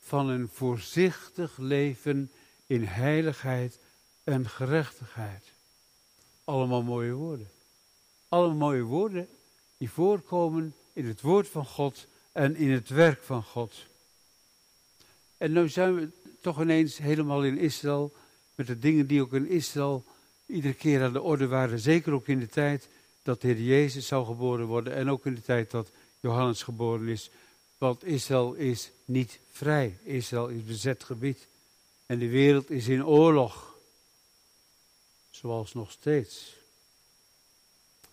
van 0.00 0.28
een 0.28 0.48
voorzichtig 0.52 1.56
leven 1.56 2.30
in 2.66 2.84
heiligheid 2.84 3.78
en 4.24 4.48
gerechtigheid. 4.48 5.52
Allemaal 6.44 6.82
mooie 6.82 7.12
woorden. 7.12 7.50
Allemaal 8.32 8.56
mooie 8.56 8.82
woorden 8.82 9.28
die 9.78 9.90
voorkomen 9.90 10.74
in 10.92 11.06
het 11.06 11.20
woord 11.20 11.48
van 11.48 11.66
God 11.66 12.06
en 12.32 12.56
in 12.56 12.70
het 12.70 12.88
werk 12.88 13.22
van 13.22 13.42
God. 13.42 13.74
En 15.36 15.52
nu 15.52 15.68
zijn 15.68 15.94
we 15.94 16.08
toch 16.40 16.60
ineens 16.60 16.98
helemaal 16.98 17.44
in 17.44 17.58
Israël, 17.58 18.12
met 18.54 18.66
de 18.66 18.78
dingen 18.78 19.06
die 19.06 19.22
ook 19.22 19.32
in 19.32 19.48
Israël 19.48 20.04
iedere 20.46 20.74
keer 20.74 21.02
aan 21.02 21.12
de 21.12 21.20
orde 21.20 21.46
waren. 21.46 21.78
Zeker 21.78 22.12
ook 22.12 22.28
in 22.28 22.38
de 22.38 22.48
tijd 22.48 22.88
dat 23.22 23.40
de 23.40 23.48
Heer 23.48 23.60
Jezus 23.60 24.06
zou 24.06 24.26
geboren 24.26 24.66
worden 24.66 24.94
en 24.94 25.10
ook 25.10 25.26
in 25.26 25.34
de 25.34 25.42
tijd 25.42 25.70
dat 25.70 25.90
Johannes 26.20 26.62
geboren 26.62 27.08
is. 27.08 27.30
Want 27.78 28.04
Israël 28.04 28.54
is 28.54 28.90
niet 29.04 29.38
vrij. 29.50 29.98
Israël 30.02 30.48
is 30.48 30.64
bezet 30.64 31.04
gebied. 31.04 31.46
En 32.06 32.18
de 32.18 32.28
wereld 32.28 32.70
is 32.70 32.88
in 32.88 33.06
oorlog. 33.06 33.76
Zoals 35.30 35.74
nog 35.74 35.90
steeds. 35.90 36.60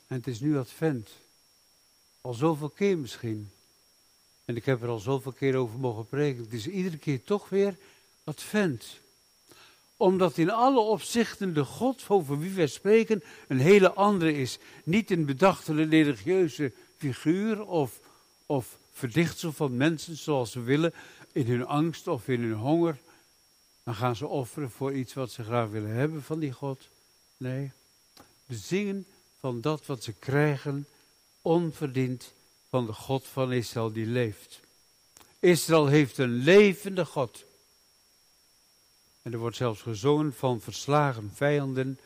En 0.09 0.15
het 0.15 0.27
is 0.27 0.39
nu 0.39 0.57
advent. 0.57 1.09
Al 2.21 2.33
zoveel 2.33 2.69
keer 2.69 2.97
misschien. 2.97 3.51
En 4.45 4.55
ik 4.55 4.65
heb 4.65 4.81
er 4.81 4.87
al 4.87 4.99
zoveel 4.99 5.31
keer 5.31 5.55
over 5.55 5.79
mogen 5.79 6.05
preken. 6.05 6.43
Het 6.43 6.53
is 6.53 6.67
iedere 6.67 6.97
keer 6.97 7.23
toch 7.23 7.49
weer 7.49 7.77
advent. 8.23 8.99
Omdat 9.97 10.37
in 10.37 10.49
alle 10.49 10.79
opzichten 10.79 11.53
de 11.53 11.63
God 11.63 12.05
over 12.07 12.39
wie 12.39 12.51
wij 12.51 12.67
spreken 12.67 13.23
een 13.47 13.59
hele 13.59 13.93
andere 13.93 14.33
is. 14.33 14.59
Niet 14.83 15.11
een 15.11 15.25
bedachte 15.25 15.73
religieuze 15.73 16.73
figuur 16.97 17.65
of, 17.65 17.99
of 18.45 18.77
verdichtsel 18.91 19.51
van 19.51 19.77
mensen 19.77 20.17
zoals 20.17 20.51
ze 20.51 20.61
willen. 20.61 20.93
In 21.31 21.47
hun 21.47 21.65
angst 21.65 22.07
of 22.07 22.27
in 22.27 22.41
hun 22.41 22.57
honger. 22.57 22.97
Dan 23.83 23.95
gaan 23.95 24.15
ze 24.15 24.27
offeren 24.27 24.71
voor 24.71 24.93
iets 24.93 25.13
wat 25.13 25.31
ze 25.31 25.43
graag 25.43 25.69
willen 25.69 25.93
hebben 25.93 26.23
van 26.23 26.39
die 26.39 26.51
God. 26.51 26.87
Nee, 27.37 27.71
we 28.45 28.55
zingen 28.55 29.05
van 29.39 29.61
dat 29.61 29.85
wat 29.85 30.03
ze 30.03 30.13
krijgen 30.13 30.87
onverdiend 31.41 32.33
van 32.69 32.85
de 32.85 32.93
God 32.93 33.27
van 33.27 33.51
Israël 33.51 33.91
die 33.91 34.05
leeft. 34.05 34.59
Israël 35.39 35.87
heeft 35.87 36.17
een 36.17 36.33
levende 36.33 37.05
God. 37.05 37.43
En 39.21 39.33
er 39.33 39.39
wordt 39.39 39.55
zelfs 39.55 39.81
gezongen 39.81 40.33
van 40.33 40.61
verslagen 40.61 41.31
vijanden, 41.33 41.99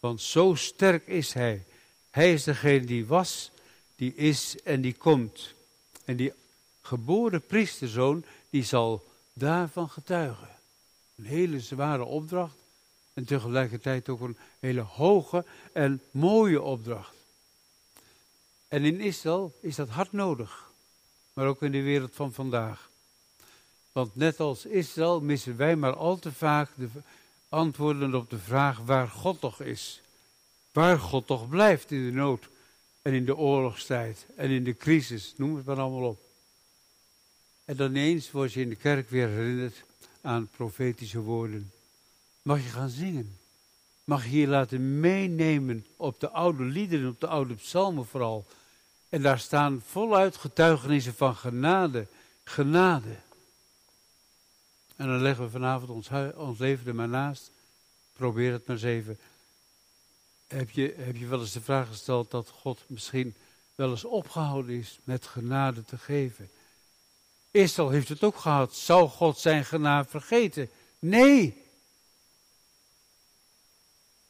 want 0.00 0.20
zo 0.20 0.54
sterk 0.54 1.06
is 1.06 1.32
Hij. 1.32 1.64
Hij 2.10 2.32
is 2.32 2.44
degene 2.44 2.86
die 2.86 3.06
was, 3.06 3.50
die 3.96 4.14
is 4.14 4.62
en 4.62 4.80
die 4.80 4.94
komt. 4.94 5.54
En 6.04 6.16
die 6.16 6.32
geboren 6.82 7.46
priesterzoon, 7.46 8.24
die 8.50 8.64
zal 8.64 9.04
daarvan 9.32 9.88
getuigen. 9.88 10.48
Een 11.16 11.24
hele 11.24 11.60
zware 11.60 12.04
opdracht 12.04 12.59
en 13.20 13.26
tegelijkertijd 13.26 14.08
ook 14.08 14.20
een 14.20 14.36
hele 14.58 14.80
hoge 14.80 15.44
en 15.72 16.02
mooie 16.10 16.62
opdracht. 16.62 17.14
En 18.68 18.84
in 18.84 19.00
Israël 19.00 19.54
is 19.60 19.76
dat 19.76 19.88
hard 19.88 20.12
nodig, 20.12 20.70
maar 21.32 21.46
ook 21.46 21.62
in 21.62 21.72
de 21.72 21.82
wereld 21.82 22.14
van 22.14 22.32
vandaag. 22.32 22.90
Want 23.92 24.16
net 24.16 24.40
als 24.40 24.66
Israël 24.66 25.20
missen 25.20 25.56
wij 25.56 25.76
maar 25.76 25.96
al 25.96 26.18
te 26.18 26.32
vaak 26.32 26.70
de 26.74 26.88
antwoorden 27.48 28.14
op 28.14 28.30
de 28.30 28.38
vraag 28.38 28.78
waar 28.78 29.08
God 29.08 29.40
toch 29.40 29.60
is. 29.60 30.00
Waar 30.72 30.98
God 30.98 31.26
toch 31.26 31.48
blijft 31.48 31.90
in 31.90 32.06
de 32.06 32.12
nood 32.12 32.48
en 33.02 33.12
in 33.12 33.24
de 33.24 33.36
oorlogstijd 33.36 34.26
en 34.36 34.50
in 34.50 34.64
de 34.64 34.76
crisis, 34.76 35.34
noem 35.36 35.56
het 35.56 35.64
maar 35.64 35.78
allemaal 35.78 36.08
op. 36.08 36.20
En 37.64 37.76
dan 37.76 37.90
ineens 37.90 38.30
word 38.30 38.52
je 38.52 38.60
in 38.60 38.68
de 38.68 38.76
kerk 38.76 39.10
weer 39.10 39.28
herinnerd 39.28 39.84
aan 40.20 40.48
profetische 40.48 41.20
woorden. 41.20 41.72
Mag 42.42 42.62
je 42.62 42.68
gaan 42.68 42.88
zingen? 42.88 43.38
Mag 44.04 44.24
je 44.24 44.40
je 44.40 44.46
laten 44.46 45.00
meenemen 45.00 45.86
op 45.96 46.20
de 46.20 46.30
oude 46.30 46.64
liederen, 46.64 47.08
op 47.08 47.20
de 47.20 47.26
oude 47.26 47.54
psalmen 47.54 48.06
vooral. 48.06 48.46
En 49.08 49.22
daar 49.22 49.38
staan 49.38 49.82
voluit 49.86 50.36
getuigenissen 50.36 51.14
van 51.14 51.36
genade, 51.36 52.06
genade. 52.44 53.16
En 54.96 55.06
dan 55.06 55.20
leggen 55.20 55.44
we 55.44 55.50
vanavond 55.50 55.90
ons, 55.90 56.08
ons 56.34 56.58
leven 56.58 56.86
er 56.86 56.94
maar 56.94 57.08
naast. 57.08 57.50
Probeer 58.12 58.52
het 58.52 58.66
maar 58.66 58.76
eens 58.76 58.84
even. 58.84 59.18
Heb 60.46 60.70
je, 60.70 60.94
heb 60.96 61.16
je 61.16 61.26
wel 61.26 61.40
eens 61.40 61.52
de 61.52 61.60
vraag 61.60 61.88
gesteld 61.88 62.30
dat 62.30 62.48
God 62.48 62.84
misschien 62.86 63.34
wel 63.74 63.90
eens 63.90 64.04
opgehouden 64.04 64.78
is 64.78 64.98
met 65.04 65.26
genade 65.26 65.84
te 65.84 65.98
geven? 65.98 66.50
Israël 67.50 67.90
heeft 67.90 68.08
het 68.08 68.24
ook 68.24 68.36
gehad. 68.36 68.74
Zou 68.74 69.08
God 69.08 69.38
zijn 69.38 69.64
genade 69.64 70.08
vergeten? 70.08 70.70
Nee. 70.98 71.68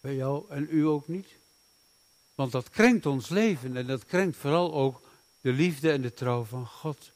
Bij 0.01 0.15
jou 0.15 0.45
en 0.49 0.67
u 0.71 0.87
ook 0.87 1.09
niet. 1.09 1.29
Want 2.35 2.53
dat 2.53 2.71
krenkt 2.71 3.07
ons 3.07 3.29
leven 3.29 3.77
en 3.77 3.87
dat 3.87 4.05
krenkt 4.05 4.37
vooral 4.37 4.75
ook 4.75 5.01
de 5.41 5.53
liefde 5.53 5.91
en 5.91 6.03
de 6.03 6.15
trouw 6.15 6.45
van 6.45 6.67
God. 6.67 7.11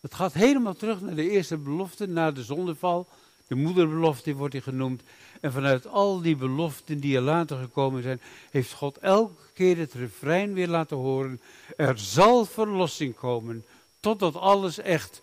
Het 0.00 0.14
gaat 0.14 0.32
helemaal 0.32 0.74
terug 0.74 1.00
naar 1.00 1.14
de 1.14 1.30
eerste 1.30 1.56
belofte, 1.56 2.06
naar 2.06 2.34
de 2.34 2.42
zondeval. 2.42 3.08
De 3.46 3.54
moederbelofte 3.54 4.34
wordt 4.34 4.52
die 4.52 4.62
genoemd. 4.62 5.02
En 5.40 5.52
vanuit 5.52 5.86
al 5.86 6.20
die 6.20 6.36
beloften 6.36 7.00
die 7.00 7.16
er 7.16 7.22
later 7.22 7.58
gekomen 7.58 8.02
zijn, 8.02 8.20
heeft 8.50 8.72
God 8.72 8.98
elke 8.98 9.42
keer 9.54 9.78
het 9.78 9.92
refrein 9.92 10.54
weer 10.54 10.68
laten 10.68 10.96
horen. 10.96 11.40
Er 11.76 11.98
zal 11.98 12.44
verlossing 12.44 13.14
komen, 13.14 13.64
totdat 14.00 14.36
alles 14.36 14.78
echt 14.78 15.22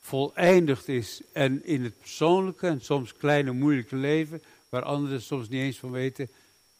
voleindigd 0.00 0.88
is. 0.88 1.20
En 1.32 1.64
in 1.64 1.84
het 1.84 1.98
persoonlijke 1.98 2.66
en 2.66 2.80
soms 2.80 3.16
kleine 3.16 3.52
moeilijke 3.52 3.96
leven, 3.96 4.42
waar 4.68 4.82
anderen 4.82 5.22
soms 5.22 5.48
niet 5.48 5.60
eens 5.60 5.78
van 5.78 5.90
weten, 5.90 6.30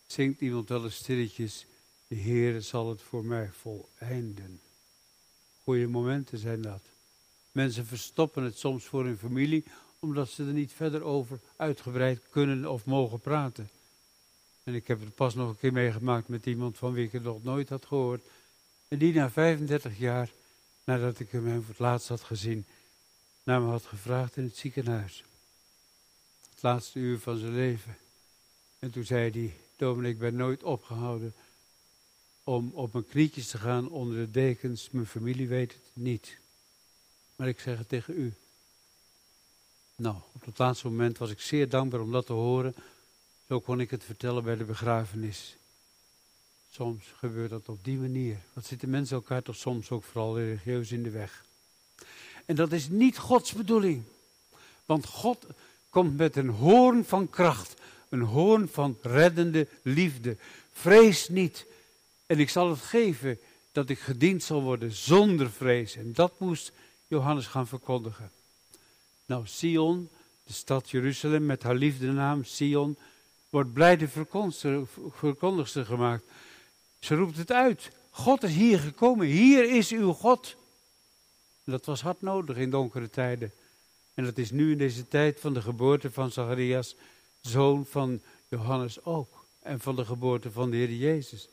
zingt 0.06 0.40
iemand 0.40 0.68
wel 0.68 0.84
eens 0.84 0.96
stilletjes, 0.96 1.66
de 2.06 2.14
Heer 2.14 2.62
zal 2.62 2.88
het 2.88 3.02
voor 3.02 3.24
mij 3.24 3.50
voleinden. 3.52 4.60
Goeie 5.62 5.88
momenten 5.88 6.38
zijn 6.38 6.62
dat. 6.62 6.82
Mensen 7.52 7.86
verstoppen 7.86 8.42
het 8.42 8.58
soms 8.58 8.84
voor 8.84 9.04
hun 9.04 9.18
familie, 9.18 9.64
omdat 9.98 10.28
ze 10.28 10.44
er 10.44 10.52
niet 10.52 10.72
verder 10.72 11.02
over 11.02 11.40
uitgebreid 11.56 12.20
kunnen 12.30 12.70
of 12.70 12.84
mogen 12.84 13.20
praten. 13.20 13.70
En 14.64 14.74
ik 14.74 14.86
heb 14.86 15.00
het 15.00 15.14
pas 15.14 15.34
nog 15.34 15.48
een 15.48 15.58
keer 15.58 15.72
meegemaakt 15.72 16.28
met 16.28 16.46
iemand 16.46 16.78
van 16.78 16.92
wie 16.92 17.06
ik 17.06 17.12
het 17.12 17.22
nog 17.22 17.42
nooit 17.42 17.68
had 17.68 17.86
gehoord. 17.86 18.22
En 18.88 18.98
die 18.98 19.14
na 19.14 19.30
35 19.30 19.98
jaar, 19.98 20.30
nadat 20.84 21.18
ik 21.18 21.30
hem 21.30 21.54
voor 21.54 21.68
het 21.68 21.78
laatst 21.78 22.08
had 22.08 22.22
gezien, 22.22 22.66
naar 23.42 23.60
me 23.60 23.68
had 23.68 23.84
gevraagd 23.84 24.36
in 24.36 24.44
het 24.44 24.56
ziekenhuis. 24.56 25.24
Het 26.58 26.66
laatste 26.66 26.98
uur 26.98 27.18
van 27.18 27.38
zijn 27.38 27.54
leven. 27.54 27.96
En 28.78 28.90
toen 28.90 29.04
zei 29.04 29.30
hij, 29.30 29.56
Dominee, 29.76 30.12
ik 30.12 30.18
ben 30.18 30.36
nooit 30.36 30.62
opgehouden 30.62 31.34
om 32.44 32.70
op 32.74 32.92
mijn 32.92 33.06
knietjes 33.06 33.48
te 33.48 33.58
gaan 33.58 33.88
onder 33.88 34.16
de 34.16 34.30
dekens. 34.30 34.90
Mijn 34.90 35.06
familie 35.06 35.48
weet 35.48 35.72
het 35.72 35.90
niet. 35.92 36.38
Maar 37.36 37.48
ik 37.48 37.60
zeg 37.60 37.78
het 37.78 37.88
tegen 37.88 38.14
u. 38.18 38.34
Nou, 39.96 40.16
op 40.32 40.44
het 40.44 40.58
laatste 40.58 40.88
moment 40.88 41.18
was 41.18 41.30
ik 41.30 41.40
zeer 41.40 41.68
dankbaar 41.68 42.00
om 42.00 42.12
dat 42.12 42.26
te 42.26 42.32
horen. 42.32 42.74
Zo 43.48 43.60
kon 43.60 43.80
ik 43.80 43.90
het 43.90 44.04
vertellen 44.04 44.44
bij 44.44 44.56
de 44.56 44.64
begrafenis. 44.64 45.56
Soms 46.70 47.04
gebeurt 47.16 47.50
dat 47.50 47.68
op 47.68 47.84
die 47.84 47.98
manier. 47.98 48.38
Wat 48.52 48.64
zitten 48.64 48.90
mensen 48.90 49.16
elkaar 49.16 49.42
toch 49.42 49.56
soms 49.56 49.90
ook 49.90 50.04
vooral 50.04 50.38
religieus 50.38 50.92
in 50.92 51.02
de 51.02 51.10
weg. 51.10 51.44
En 52.44 52.56
dat 52.56 52.72
is 52.72 52.88
niet 52.88 53.18
Gods 53.18 53.52
bedoeling. 53.52 54.02
Want 54.84 55.06
God 55.06 55.46
komt 55.90 56.16
met 56.16 56.36
een 56.36 56.48
hoorn 56.48 57.04
van 57.04 57.30
kracht 57.30 57.76
een 58.08 58.20
hoorn 58.20 58.68
van 58.68 58.98
reddende 59.02 59.66
liefde. 59.82 60.36
Vrees 60.72 61.28
niet. 61.28 61.66
En 62.26 62.38
ik 62.38 62.48
zal 62.48 62.70
het 62.70 62.80
geven 62.80 63.38
dat 63.72 63.88
ik 63.88 63.98
gediend 63.98 64.42
zal 64.42 64.62
worden 64.62 64.92
zonder 64.92 65.50
vrees. 65.50 65.96
En 65.96 66.12
dat 66.12 66.40
moest 66.40 66.72
Johannes 67.06 67.46
gaan 67.46 67.66
verkondigen. 67.66 68.30
Nou, 69.26 69.46
Sion, 69.46 70.08
de 70.44 70.52
stad 70.52 70.90
Jeruzalem 70.90 71.46
met 71.46 71.62
haar 71.62 71.74
liefdenaam 71.74 72.44
Sion, 72.44 72.96
wordt 73.50 73.72
blij 73.72 73.96
de 73.96 74.08
verkondigster 75.12 75.84
gemaakt. 75.84 76.24
Ze 76.98 77.14
roept 77.14 77.36
het 77.36 77.52
uit. 77.52 77.90
God 78.10 78.42
is 78.42 78.54
hier 78.54 78.78
gekomen. 78.78 79.26
Hier 79.26 79.70
is 79.76 79.90
uw 79.92 80.12
God. 80.12 80.56
Dat 81.64 81.84
was 81.84 82.00
hard 82.02 82.22
nodig 82.22 82.56
in 82.56 82.70
donkere 82.70 83.10
tijden. 83.10 83.52
En 84.18 84.24
dat 84.24 84.38
is 84.38 84.50
nu 84.50 84.72
in 84.72 84.78
deze 84.78 85.08
tijd 85.08 85.40
van 85.40 85.54
de 85.54 85.62
geboorte 85.62 86.10
van 86.10 86.30
Zacharias 86.30 86.96
zoon 87.40 87.86
van 87.86 88.20
Johannes 88.48 89.04
ook. 89.04 89.44
En 89.62 89.80
van 89.80 89.96
de 89.96 90.04
geboorte 90.04 90.50
van 90.50 90.70
de 90.70 90.76
Heer 90.76 90.92
Jezus. 90.92 91.48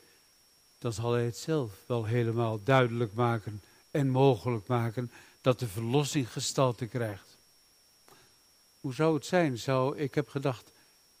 Dan 0.78 0.92
zal 0.92 1.12
hij 1.12 1.24
het 1.24 1.36
zelf 1.36 1.72
wel 1.86 2.04
helemaal 2.04 2.62
duidelijk 2.62 3.12
maken 3.12 3.62
en 3.90 4.08
mogelijk 4.08 4.66
maken 4.66 5.10
dat 5.40 5.58
de 5.58 5.68
verlossing 5.68 6.32
gestalte 6.32 6.86
krijgt. 6.86 7.36
Hoe 8.80 8.94
zou 8.94 9.14
het 9.14 9.26
zijn? 9.26 9.58
Zou, 9.58 9.98
ik 9.98 10.14
heb 10.14 10.28
gedacht 10.28 10.72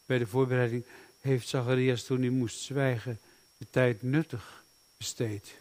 bij 0.06 0.18
de 0.18 0.26
voorbereiding, 0.26 0.84
heeft 1.20 1.48
Zacharias 1.48 2.04
toen 2.04 2.20
hij 2.20 2.30
moest 2.30 2.60
zwijgen 2.60 3.20
de 3.58 3.66
tijd 3.70 4.02
nuttig 4.02 4.64
besteedt. 4.96 5.54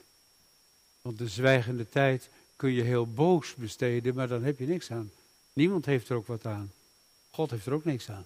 Want 1.01 1.18
de 1.18 1.27
zwijgende 1.27 1.89
tijd 1.89 2.30
kun 2.56 2.72
je 2.72 2.82
heel 2.82 3.08
boos 3.08 3.56
besteden, 3.56 4.15
maar 4.15 4.27
dan 4.27 4.44
heb 4.44 4.60
je 4.60 4.68
niks 4.68 4.92
aan. 4.92 5.12
Niemand 5.56 5.86
heeft 5.86 6.10
er 6.10 6.16
ook 6.16 6.28
wat 6.28 6.46
aan. 6.46 6.72
God 7.30 7.52
heeft 7.52 7.66
er 7.66 7.74
ook 7.74 7.86
niks 7.86 8.10
aan. 8.10 8.26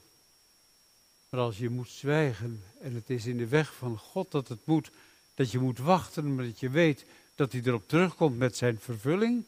Maar 1.29 1.39
als 1.39 1.57
je 1.57 1.69
moet 1.69 1.89
zwijgen 1.89 2.63
en 2.81 2.93
het 2.93 3.09
is 3.09 3.25
in 3.25 3.37
de 3.37 3.47
weg 3.47 3.73
van 3.73 3.97
God 3.97 4.31
dat 4.31 4.47
het 4.47 4.65
moet, 4.65 4.91
dat 5.33 5.51
je 5.51 5.59
moet 5.59 5.77
wachten, 5.77 6.35
maar 6.35 6.45
dat 6.45 6.59
je 6.59 6.69
weet 6.69 7.05
dat 7.35 7.51
hij 7.51 7.61
erop 7.65 7.87
terugkomt 7.87 8.37
met 8.37 8.57
zijn 8.57 8.79
vervulling, 8.79 9.45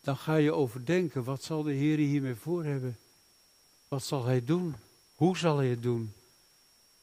dan 0.00 0.16
ga 0.16 0.34
je 0.34 0.52
overdenken, 0.52 1.24
wat 1.24 1.42
zal 1.42 1.62
de 1.62 1.72
Heer 1.72 1.98
hiermee 1.98 2.34
voor 2.34 2.64
hebben? 2.64 2.98
Wat 3.88 4.04
zal 4.04 4.24
hij 4.24 4.44
doen? 4.44 4.74
Hoe 5.14 5.36
zal 5.36 5.56
hij 5.56 5.68
het 5.68 5.82
doen? 5.82 6.12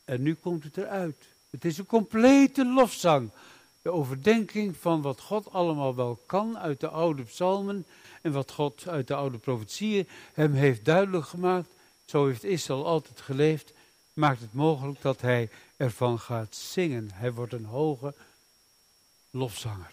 En 0.04 0.22
nu 0.22 0.34
komt 0.34 0.64
het 0.64 0.78
eruit. 0.78 1.28
Het 1.50 1.66
is 1.66 1.78
een 1.78 1.86
complete 1.86 2.66
lofzang. 2.66 3.32
De 3.82 3.92
overdenking 3.92 4.78
van 4.78 5.02
wat 5.02 5.22
God 5.22 5.52
allemaal 5.52 5.96
wel 5.96 6.20
kan 6.26 6.58
uit 6.58 6.80
de 6.80 6.90
oude 6.90 7.24
psalmen 7.24 7.86
en 8.22 8.32
wat 8.32 8.52
God 8.52 8.88
uit 8.88 9.08
de 9.08 9.16
oude 9.16 9.38
profetieën 9.38 10.08
hem 10.34 10.54
heeft 10.54 10.86
duidelijk 10.86 11.26
gemaakt. 11.26 11.70
Zo 12.06 12.28
heeft 12.28 12.44
Israël 12.44 12.86
altijd 12.86 13.22
geleefd. 13.22 13.74
Maakt 14.14 14.42
het 14.42 14.54
mogelijk 14.54 15.02
dat 15.02 15.22
hij 15.22 15.50
ervan 15.78 16.20
gaat 16.20 16.56
zingen. 16.56 17.10
Hij 17.14 17.34
wordt 17.34 17.54
een 17.54 17.66
hoge 17.66 18.14
lofzanger. 19.30 19.92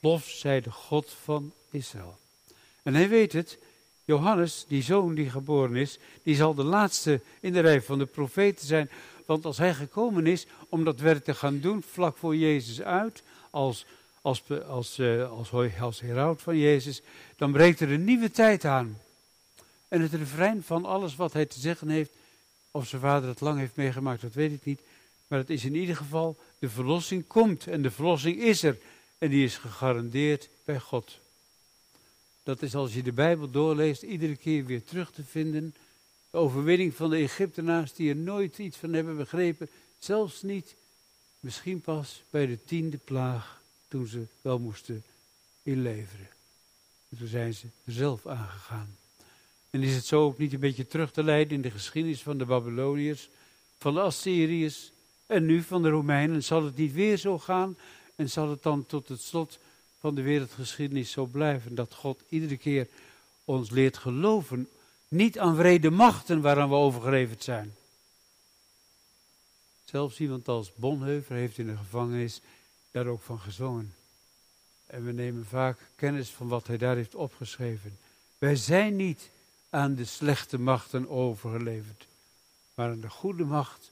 Lof 0.00 0.24
zij 0.24 0.60
de 0.60 0.70
God 0.70 1.10
van 1.22 1.52
Israël. 1.70 2.18
En 2.82 2.94
hij 2.94 3.08
weet 3.08 3.32
het, 3.32 3.58
Johannes, 4.04 4.64
die 4.68 4.82
zoon 4.82 5.14
die 5.14 5.30
geboren 5.30 5.76
is, 5.76 5.98
die 6.22 6.36
zal 6.36 6.54
de 6.54 6.64
laatste 6.64 7.20
in 7.40 7.52
de 7.52 7.60
rij 7.60 7.82
van 7.82 7.98
de 7.98 8.06
profeten 8.06 8.66
zijn. 8.66 8.90
Want 9.26 9.44
als 9.44 9.58
hij 9.58 9.74
gekomen 9.74 10.26
is 10.26 10.46
om 10.68 10.84
dat 10.84 11.00
werk 11.00 11.24
te 11.24 11.34
gaan 11.34 11.60
doen, 11.60 11.82
vlak 11.82 12.16
voor 12.16 12.36
Jezus 12.36 12.82
uit, 12.82 13.22
als, 13.50 13.86
als, 14.22 14.42
als, 14.66 14.98
uh, 14.98 15.30
als, 15.30 15.52
als 15.80 16.00
heraut 16.00 16.42
van 16.42 16.58
Jezus, 16.58 17.02
dan 17.36 17.52
breekt 17.52 17.80
er 17.80 17.90
een 17.90 18.04
nieuwe 18.04 18.30
tijd 18.30 18.64
aan. 18.64 18.98
En 19.88 20.00
het 20.00 20.14
refrein 20.14 20.62
van 20.62 20.84
alles 20.84 21.16
wat 21.16 21.32
hij 21.32 21.46
te 21.46 21.60
zeggen 21.60 21.88
heeft, 21.88 22.10
of 22.70 22.86
zijn 22.86 23.00
vader 23.00 23.28
het 23.28 23.40
lang 23.40 23.58
heeft 23.58 23.76
meegemaakt, 23.76 24.20
dat 24.20 24.32
weet 24.32 24.52
ik 24.52 24.64
niet. 24.64 24.80
Maar 25.28 25.38
het 25.38 25.50
is 25.50 25.64
in 25.64 25.74
ieder 25.74 25.96
geval, 25.96 26.36
de 26.58 26.68
verlossing 26.68 27.26
komt 27.26 27.66
en 27.66 27.82
de 27.82 27.90
verlossing 27.90 28.42
is 28.42 28.62
er. 28.62 28.78
En 29.18 29.30
die 29.30 29.44
is 29.44 29.56
gegarandeerd 29.56 30.48
bij 30.64 30.78
God. 30.78 31.18
Dat 32.42 32.62
is 32.62 32.74
als 32.74 32.94
je 32.94 33.02
de 33.02 33.12
Bijbel 33.12 33.50
doorleest, 33.50 34.02
iedere 34.02 34.36
keer 34.36 34.64
weer 34.64 34.84
terug 34.84 35.10
te 35.10 35.24
vinden. 35.24 35.74
De 36.30 36.38
overwinning 36.38 36.94
van 36.94 37.10
de 37.10 37.16
Egyptenaars 37.16 37.92
die 37.92 38.10
er 38.10 38.16
nooit 38.16 38.58
iets 38.58 38.76
van 38.76 38.92
hebben 38.92 39.16
begrepen. 39.16 39.68
Zelfs 39.98 40.42
niet, 40.42 40.74
misschien 41.40 41.80
pas 41.80 42.22
bij 42.30 42.46
de 42.46 42.64
tiende 42.64 42.98
plaag, 42.98 43.60
toen 43.88 44.06
ze 44.06 44.26
wel 44.42 44.58
moesten 44.58 45.04
inleveren. 45.62 46.28
En 47.08 47.18
toen 47.18 47.26
zijn 47.26 47.54
ze 47.54 47.66
zelf 47.86 48.26
aangegaan. 48.26 48.96
En 49.70 49.82
is 49.82 49.94
het 49.94 50.04
zo 50.04 50.24
ook 50.24 50.38
niet 50.38 50.52
een 50.52 50.60
beetje 50.60 50.86
terug 50.86 51.12
te 51.12 51.22
leiden 51.22 51.54
in 51.54 51.62
de 51.62 51.70
geschiedenis 51.70 52.22
van 52.22 52.38
de 52.38 52.44
Babyloniërs, 52.44 53.28
van 53.78 53.94
de 53.94 54.00
Assyriërs 54.00 54.92
en 55.26 55.46
nu 55.46 55.62
van 55.62 55.82
de 55.82 55.88
Romeinen? 55.88 56.44
Zal 56.44 56.64
het 56.64 56.76
niet 56.76 56.92
weer 56.92 57.16
zo 57.16 57.38
gaan? 57.38 57.76
En 58.16 58.30
zal 58.30 58.50
het 58.50 58.62
dan 58.62 58.86
tot 58.86 59.08
het 59.08 59.20
slot 59.20 59.58
van 59.98 60.14
de 60.14 60.22
wereldgeschiedenis 60.22 61.10
zo 61.10 61.26
blijven 61.26 61.74
dat 61.74 61.94
God 61.94 62.22
iedere 62.28 62.56
keer 62.56 62.88
ons 63.44 63.70
leert 63.70 63.96
geloven, 63.96 64.68
niet 65.10 65.38
aan 65.38 65.56
vrede 65.56 65.90
machten 65.90 66.40
waaraan 66.40 66.68
we 66.68 66.74
overgeleverd 66.74 67.42
zijn? 67.42 67.74
Zelfs 69.84 70.20
iemand 70.20 70.48
als 70.48 70.74
Bonheuver 70.74 71.36
heeft 71.36 71.58
in 71.58 71.66
de 71.66 71.76
gevangenis 71.76 72.40
daar 72.90 73.06
ook 73.06 73.22
van 73.22 73.40
gezongen. 73.40 73.94
En 74.86 75.04
we 75.04 75.12
nemen 75.12 75.46
vaak 75.46 75.78
kennis 75.94 76.30
van 76.30 76.48
wat 76.48 76.66
hij 76.66 76.76
daar 76.76 76.96
heeft 76.96 77.14
opgeschreven. 77.14 77.98
Wij 78.38 78.56
zijn 78.56 78.96
niet 78.96 79.30
aan 79.70 79.94
de 79.94 80.04
slechte 80.04 80.58
machten 80.58 81.08
overgeleverd, 81.08 82.06
maar 82.74 82.90
aan 82.90 83.00
de 83.00 83.10
goede 83.10 83.44
macht 83.44 83.90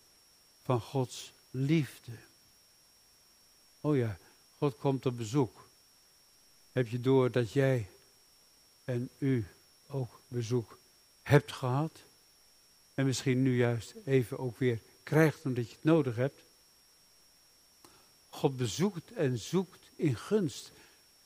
van 0.62 0.80
Gods 0.80 1.32
liefde. 1.50 2.12
Oh 3.80 3.96
ja, 3.96 4.18
God 4.58 4.76
komt 4.76 5.06
op 5.06 5.16
bezoek. 5.16 5.68
Heb 6.72 6.88
je 6.88 7.00
door 7.00 7.30
dat 7.30 7.52
jij 7.52 7.88
en 8.84 9.10
u 9.18 9.46
ook 9.86 10.20
bezoek 10.28 10.77
hebt 11.28 11.52
gehad? 11.52 12.02
En 12.94 13.06
misschien 13.06 13.42
nu 13.42 13.56
juist 13.56 13.94
even 14.04 14.38
ook 14.38 14.58
weer 14.58 14.80
krijgt 15.02 15.44
omdat 15.44 15.68
je 15.68 15.74
het 15.74 15.84
nodig 15.84 16.16
hebt? 16.16 16.40
God 18.28 18.56
bezoekt 18.56 19.12
en 19.12 19.38
zoekt 19.38 19.90
in 19.96 20.16
gunst. 20.16 20.70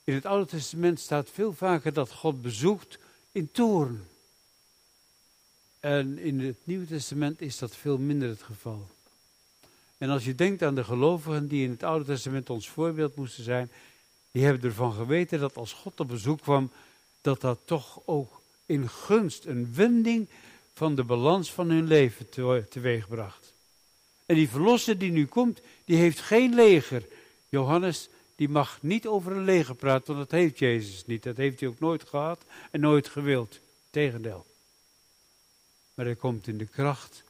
In 0.05 0.15
het 0.15 0.27
Oude 0.27 0.47
Testament 0.47 1.01
staat 1.01 1.31
veel 1.31 1.53
vaker 1.53 1.93
dat 1.93 2.13
God 2.13 2.43
bezoekt 2.43 2.99
in 3.33 3.51
toorn. 3.51 4.07
En 5.81 6.19
in 6.19 6.41
het 6.41 6.59
Nieuwe 6.65 6.87
Testament 6.87 7.41
is 7.41 7.59
dat 7.59 7.77
veel 7.77 7.99
minder 7.99 8.29
het 8.29 8.43
geval. 8.43 8.89
En 9.99 10.11
als 10.11 10.25
je 10.25 10.35
denkt 10.35 10.63
aan 10.63 10.75
de 10.75 10.85
gelovigen 10.85 11.49
die 11.49 11.65
in 11.65 11.71
het 11.71 11.83
Oude 11.83 12.05
Testament 12.05 12.51
ons 12.51 12.69
voorbeeld 12.69 13.17
moesten 13.17 13.45
zijn, 13.45 13.71
die 14.31 14.45
hebben 14.45 14.63
ervan 14.63 14.93
geweten 14.93 15.41
dat 15.41 15.57
als 15.57 15.73
God 15.73 16.01
op 16.01 16.09
bezoek 16.09 16.41
kwam, 16.41 16.71
dat 17.21 17.41
dat 17.41 17.59
toch 17.65 18.01
ook 18.05 18.42
in 18.67 18.89
gunst 18.89 19.45
een 19.45 19.75
wending 19.75 20.29
van 20.75 20.95
de 20.95 21.05
balans 21.05 21.53
van 21.53 21.71
hun 21.71 21.87
leven 21.87 22.29
teweegbracht. 22.69 23.53
En 24.27 24.35
die 24.35 24.49
verlosser 24.49 24.99
die 24.99 25.11
nu 25.11 25.27
komt, 25.27 25.61
die 25.85 25.97
heeft 25.97 26.21
geen 26.21 26.55
leger. 26.55 27.07
Johannes, 27.49 28.09
die 28.37 28.49
mag 28.49 28.83
niet 28.83 29.07
over 29.07 29.33
een 29.33 29.45
leger 29.45 29.75
praten, 29.75 30.15
want 30.15 30.31
dat 30.31 30.41
heeft 30.41 30.59
Jezus 30.59 31.07
niet. 31.07 31.23
Dat 31.23 31.37
heeft 31.37 31.61
hij 31.61 31.69
ook 31.69 31.81
nooit 31.81 32.09
gehad 32.09 32.45
en 32.71 32.81
nooit 32.81 33.09
gewild. 33.09 33.59
Tegendeel. 33.91 34.47
Maar 35.95 36.05
hij 36.05 36.15
komt 36.15 36.47
in 36.47 36.59
de 36.59 36.67
kracht 36.67 37.23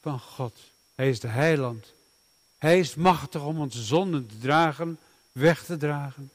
van 0.00 0.20
God. 0.20 0.58
Hij 0.94 1.08
is 1.08 1.20
de 1.20 1.28
heiland. 1.28 1.92
Hij 2.58 2.78
is 2.78 2.94
machtig 2.94 3.44
om 3.44 3.60
onze 3.60 3.82
zonden 3.82 4.26
te 4.26 4.38
dragen, 4.38 4.98
weg 5.32 5.64
te 5.64 5.76
dragen. 5.76 6.30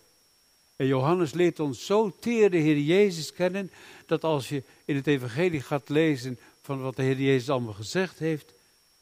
En 0.82 0.88
Johannes 0.88 1.34
leert 1.34 1.60
ons 1.60 1.86
zo 1.86 2.16
teer 2.20 2.50
de 2.50 2.58
Heer 2.58 2.80
Jezus 2.80 3.34
kennen, 3.34 3.72
dat 4.06 4.24
als 4.24 4.50
je 4.50 4.64
in 4.86 4.96
het 4.96 5.08
evangelie 5.08 5.62
gaat 5.62 5.90
lezen 5.90 6.40
van 6.62 6.82
wat 6.82 6.96
de 6.96 7.02
Heer 7.02 7.20
Jezus 7.20 7.50
allemaal 7.50 7.74
gezegd 7.74 8.20
heeft, 8.20 8.54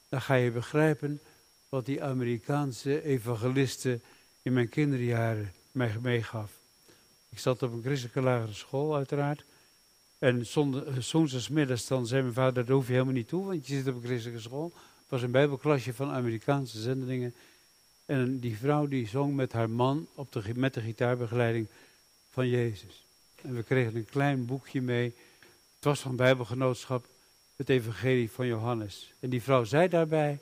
dan 0.09 0.21
ga 0.21 0.33
je 0.33 0.51
begrijpen 0.51 1.19
wat 1.69 1.85
die 1.85 2.03
Amerikaanse 2.03 3.03
evangelisten 3.03 4.01
in 4.41 4.53
mijn 4.53 4.69
kinderjaren 4.69 5.53
mij 5.71 5.95
meegaf. 6.01 6.51
Ik 7.29 7.39
zat 7.39 7.63
op 7.63 7.73
een 7.73 7.83
christelijke 7.83 8.21
lagere 8.21 8.53
school 8.53 8.95
uiteraard. 8.95 9.43
En 10.17 10.45
zondagsmiddags 10.99 11.87
dan 11.87 12.07
zei 12.07 12.21
mijn 12.21 12.33
vader, 12.33 12.65
daar 12.65 12.75
hoef 12.75 12.87
je 12.87 12.93
helemaal 12.93 13.13
niet 13.13 13.27
toe, 13.27 13.45
want 13.45 13.67
je 13.67 13.75
zit 13.75 13.87
op 13.87 13.95
een 13.95 14.07
christelijke 14.07 14.41
school. 14.41 14.71
Het 14.75 15.09
was 15.09 15.21
een 15.21 15.31
bijbelklasje 15.31 15.93
van 15.93 16.11
Amerikaanse 16.11 16.81
zendelingen. 16.81 17.35
En 18.09 18.39
die 18.39 18.57
vrouw 18.57 18.87
die 18.87 19.07
zong 19.07 19.35
met 19.35 19.51
haar 19.53 19.69
man 19.69 20.07
op 20.15 20.31
de, 20.31 20.41
met 20.55 20.73
de 20.73 20.81
gitaarbegeleiding 20.81 21.67
van 22.29 22.47
Jezus. 22.47 23.05
En 23.41 23.55
we 23.55 23.63
kregen 23.63 23.95
een 23.95 24.05
klein 24.05 24.45
boekje 24.45 24.81
mee. 24.81 25.13
Het 25.75 25.83
was 25.83 25.99
van 25.99 26.15
Bijbelgenootschap, 26.15 27.07
het 27.55 27.69
Evangelie 27.69 28.31
van 28.31 28.47
Johannes. 28.47 29.13
En 29.19 29.29
die 29.29 29.41
vrouw 29.41 29.63
zei 29.63 29.87
daarbij: 29.87 30.39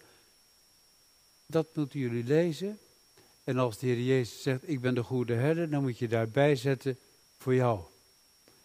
Dat 1.45 1.67
moeten 1.75 1.99
jullie 1.99 2.23
lezen. 2.23 2.79
En 3.43 3.57
als 3.57 3.77
de 3.77 3.87
Heer 3.87 4.01
Jezus 4.01 4.41
zegt: 4.41 4.69
Ik 4.69 4.81
ben 4.81 4.95
de 4.95 5.03
goede 5.03 5.33
herder, 5.33 5.69
dan 5.69 5.81
moet 5.81 5.97
je 5.97 6.07
daarbij 6.07 6.55
zetten 6.55 6.97
voor 7.37 7.55
jou. 7.55 7.81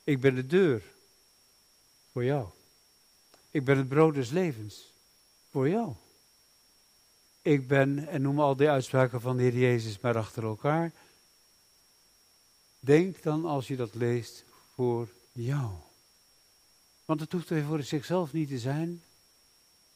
Ik 0.04 0.20
ben 0.20 0.34
de 0.34 0.46
deur 0.46 0.82
voor 2.12 2.24
jou. 2.24 2.48
Ik 3.50 3.64
ben 3.64 3.76
het 3.76 3.88
brood 3.88 4.14
des 4.14 4.30
levens 4.30 4.92
voor 5.50 5.68
jou. 5.68 5.94
Ik 7.42 7.68
ben, 7.68 8.08
en 8.08 8.22
noem 8.22 8.40
al 8.40 8.56
die 8.56 8.68
uitspraken 8.68 9.20
van 9.20 9.36
de 9.36 9.42
Heer 9.42 9.58
Jezus 9.58 10.00
maar 10.00 10.16
achter 10.16 10.42
elkaar. 10.42 10.92
Denk 12.80 13.22
dan 13.22 13.44
als 13.44 13.68
je 13.68 13.76
dat 13.76 13.94
leest 13.94 14.44
voor 14.74 15.08
jou. 15.32 15.70
Want 17.04 17.18
dat 17.18 17.32
hoeft 17.32 17.48
hij 17.48 17.62
voor 17.62 17.82
zichzelf 17.82 18.32
niet 18.32 18.48
te 18.48 18.58
zijn. 18.58 19.02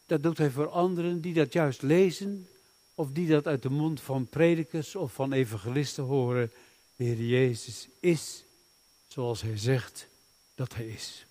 Dat 0.06 0.22
doet 0.22 0.38
hij 0.38 0.50
voor 0.50 0.68
anderen 0.68 1.20
die 1.20 1.34
dat 1.34 1.52
juist 1.52 1.82
lezen. 1.82 2.48
Of 2.94 3.10
die 3.10 3.28
dat 3.28 3.46
uit 3.46 3.62
de 3.62 3.70
mond 3.70 4.00
van 4.00 4.26
predikers 4.26 4.96
of 4.96 5.12
van 5.12 5.32
evangelisten 5.32 6.04
horen. 6.04 6.52
De 6.96 7.04
Heer 7.04 7.22
Jezus 7.22 7.88
is 8.00 8.44
zoals 9.06 9.42
hij 9.42 9.58
zegt 9.58 10.08
dat 10.54 10.74
hij 10.74 10.86
is. 10.86 11.26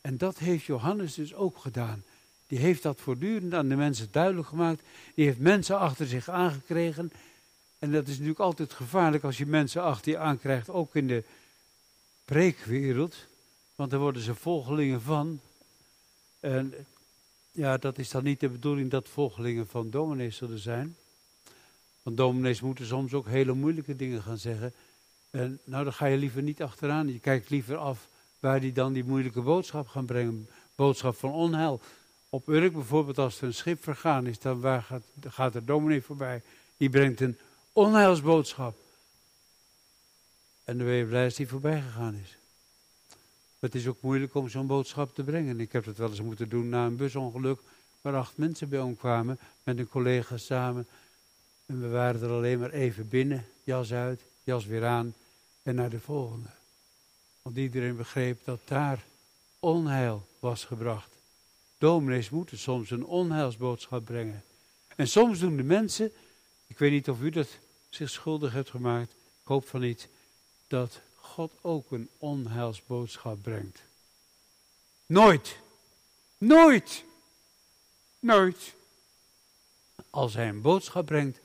En 0.00 0.16
dat 0.16 0.38
heeft 0.38 0.64
Johannes 0.64 1.14
dus 1.14 1.34
ook 1.34 1.58
gedaan 1.58 2.04
die 2.50 2.58
heeft 2.58 2.82
dat 2.82 3.00
voortdurend 3.00 3.54
aan 3.54 3.68
de 3.68 3.76
mensen 3.76 4.08
duidelijk 4.10 4.48
gemaakt. 4.48 4.82
Die 5.14 5.24
heeft 5.24 5.38
mensen 5.38 5.78
achter 5.78 6.06
zich 6.06 6.28
aangekregen. 6.28 7.12
En 7.78 7.92
dat 7.92 8.02
is 8.02 8.12
natuurlijk 8.12 8.40
altijd 8.40 8.72
gevaarlijk 8.72 9.24
als 9.24 9.38
je 9.38 9.46
mensen 9.46 9.82
achter 9.82 10.12
je 10.12 10.18
aankrijgt, 10.18 10.70
ook 10.70 10.94
in 10.94 11.06
de 11.06 11.24
preekwereld. 12.24 13.16
Want 13.74 13.90
daar 13.90 14.00
worden 14.00 14.22
ze 14.22 14.34
volgelingen 14.34 15.02
van. 15.02 15.40
En 16.40 16.74
ja, 17.50 17.76
dat 17.76 17.98
is 17.98 18.10
dan 18.10 18.24
niet 18.24 18.40
de 18.40 18.48
bedoeling 18.48 18.90
dat 18.90 19.08
volgelingen 19.08 19.66
van 19.66 19.90
dominees 19.90 20.36
zullen 20.36 20.58
zijn. 20.58 20.96
Want 22.02 22.16
dominees 22.16 22.60
moeten 22.60 22.86
soms 22.86 23.12
ook 23.14 23.26
hele 23.26 23.52
moeilijke 23.52 23.96
dingen 23.96 24.22
gaan 24.22 24.38
zeggen. 24.38 24.72
En 25.30 25.58
nou, 25.64 25.84
dan 25.84 25.92
ga 25.92 26.06
je 26.06 26.16
liever 26.16 26.42
niet 26.42 26.62
achteraan. 26.62 27.12
Je 27.12 27.18
kijkt 27.18 27.50
liever 27.50 27.76
af 27.76 28.08
waar 28.38 28.60
die 28.60 28.72
dan 28.72 28.92
die 28.92 29.04
moeilijke 29.04 29.40
boodschap 29.40 29.88
gaan 29.88 30.06
brengen. 30.06 30.48
Boodschap 30.74 31.16
van 31.16 31.32
onheil. 31.32 31.80
Op 32.30 32.48
Urk 32.48 32.72
bijvoorbeeld, 32.72 33.18
als 33.18 33.40
er 33.40 33.46
een 33.46 33.54
schip 33.54 33.82
vergaan 33.82 34.26
is, 34.26 34.38
dan 34.38 34.62
gaat, 34.82 35.02
gaat 35.20 35.54
er 35.54 35.64
dominee 35.64 36.02
voorbij. 36.02 36.42
Die 36.76 36.90
brengt 36.90 37.20
een 37.20 37.38
onheilsboodschap. 37.72 38.76
En 40.64 40.76
dan 40.76 40.86
ben 40.86 40.94
je 40.94 41.04
blij 41.04 41.32
die 41.36 41.48
voorbij 41.48 41.80
gegaan 41.80 42.14
is. 42.14 42.36
Het 43.58 43.74
is 43.74 43.86
ook 43.86 44.00
moeilijk 44.00 44.34
om 44.34 44.48
zo'n 44.48 44.66
boodschap 44.66 45.14
te 45.14 45.22
brengen. 45.22 45.60
Ik 45.60 45.72
heb 45.72 45.84
dat 45.84 45.96
wel 45.96 46.08
eens 46.08 46.20
moeten 46.20 46.48
doen 46.48 46.68
na 46.68 46.86
een 46.86 46.96
busongeluk 46.96 47.60
waar 48.00 48.16
acht 48.16 48.36
mensen 48.36 48.68
bij 48.68 48.80
omkwamen 48.80 49.38
met 49.62 49.78
een 49.78 49.88
collega 49.88 50.36
samen. 50.36 50.86
En 51.66 51.80
we 51.80 51.88
waren 51.88 52.22
er 52.22 52.30
alleen 52.30 52.58
maar 52.58 52.70
even 52.70 53.08
binnen, 53.08 53.46
jas 53.64 53.92
uit, 53.92 54.22
jas 54.42 54.66
weer 54.66 54.84
aan 54.84 55.14
en 55.62 55.74
naar 55.74 55.90
de 55.90 56.00
volgende. 56.00 56.48
Want 57.42 57.56
iedereen 57.56 57.96
begreep 57.96 58.44
dat 58.44 58.60
daar 58.64 59.04
onheil 59.58 60.26
was 60.38 60.64
gebracht. 60.64 61.09
Dominees 61.80 62.30
moeten 62.30 62.58
soms 62.58 62.90
een 62.90 63.04
onheilsboodschap 63.04 64.04
brengen. 64.04 64.44
En 64.96 65.08
soms 65.08 65.38
doen 65.38 65.56
de 65.56 65.62
mensen, 65.62 66.12
ik 66.66 66.78
weet 66.78 66.90
niet 66.90 67.08
of 67.08 67.20
u 67.20 67.30
dat 67.30 67.48
zich 67.88 68.10
schuldig 68.10 68.52
hebt 68.52 68.70
gemaakt, 68.70 69.10
ik 69.12 69.46
hoop 69.46 69.68
van 69.68 69.80
niet, 69.80 70.08
dat 70.66 71.00
God 71.14 71.52
ook 71.60 71.90
een 71.90 72.08
onheilsboodschap 72.18 73.42
brengt. 73.42 73.82
Nooit. 75.06 75.56
Nooit. 76.38 77.04
Nooit. 78.18 78.74
Als 80.10 80.34
hij 80.34 80.48
een 80.48 80.60
boodschap 80.60 81.06
brengt, 81.06 81.38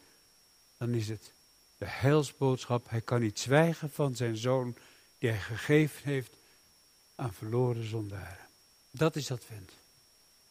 dan 0.78 0.94
is 0.94 1.08
het 1.08 1.32
de 1.78 1.88
heilsboodschap. 1.88 2.90
Hij 2.90 3.02
kan 3.02 3.22
niet 3.22 3.40
zwijgen 3.40 3.92
van 3.92 4.16
zijn 4.16 4.38
zoon 4.38 4.76
die 5.18 5.30
hij 5.30 5.40
gegeven 5.40 6.02
heeft 6.04 6.34
aan 7.16 7.34
verloren 7.34 7.88
zondaren. 7.88 8.48
Dat 8.92 9.16
is 9.16 9.32
Advent. 9.32 9.72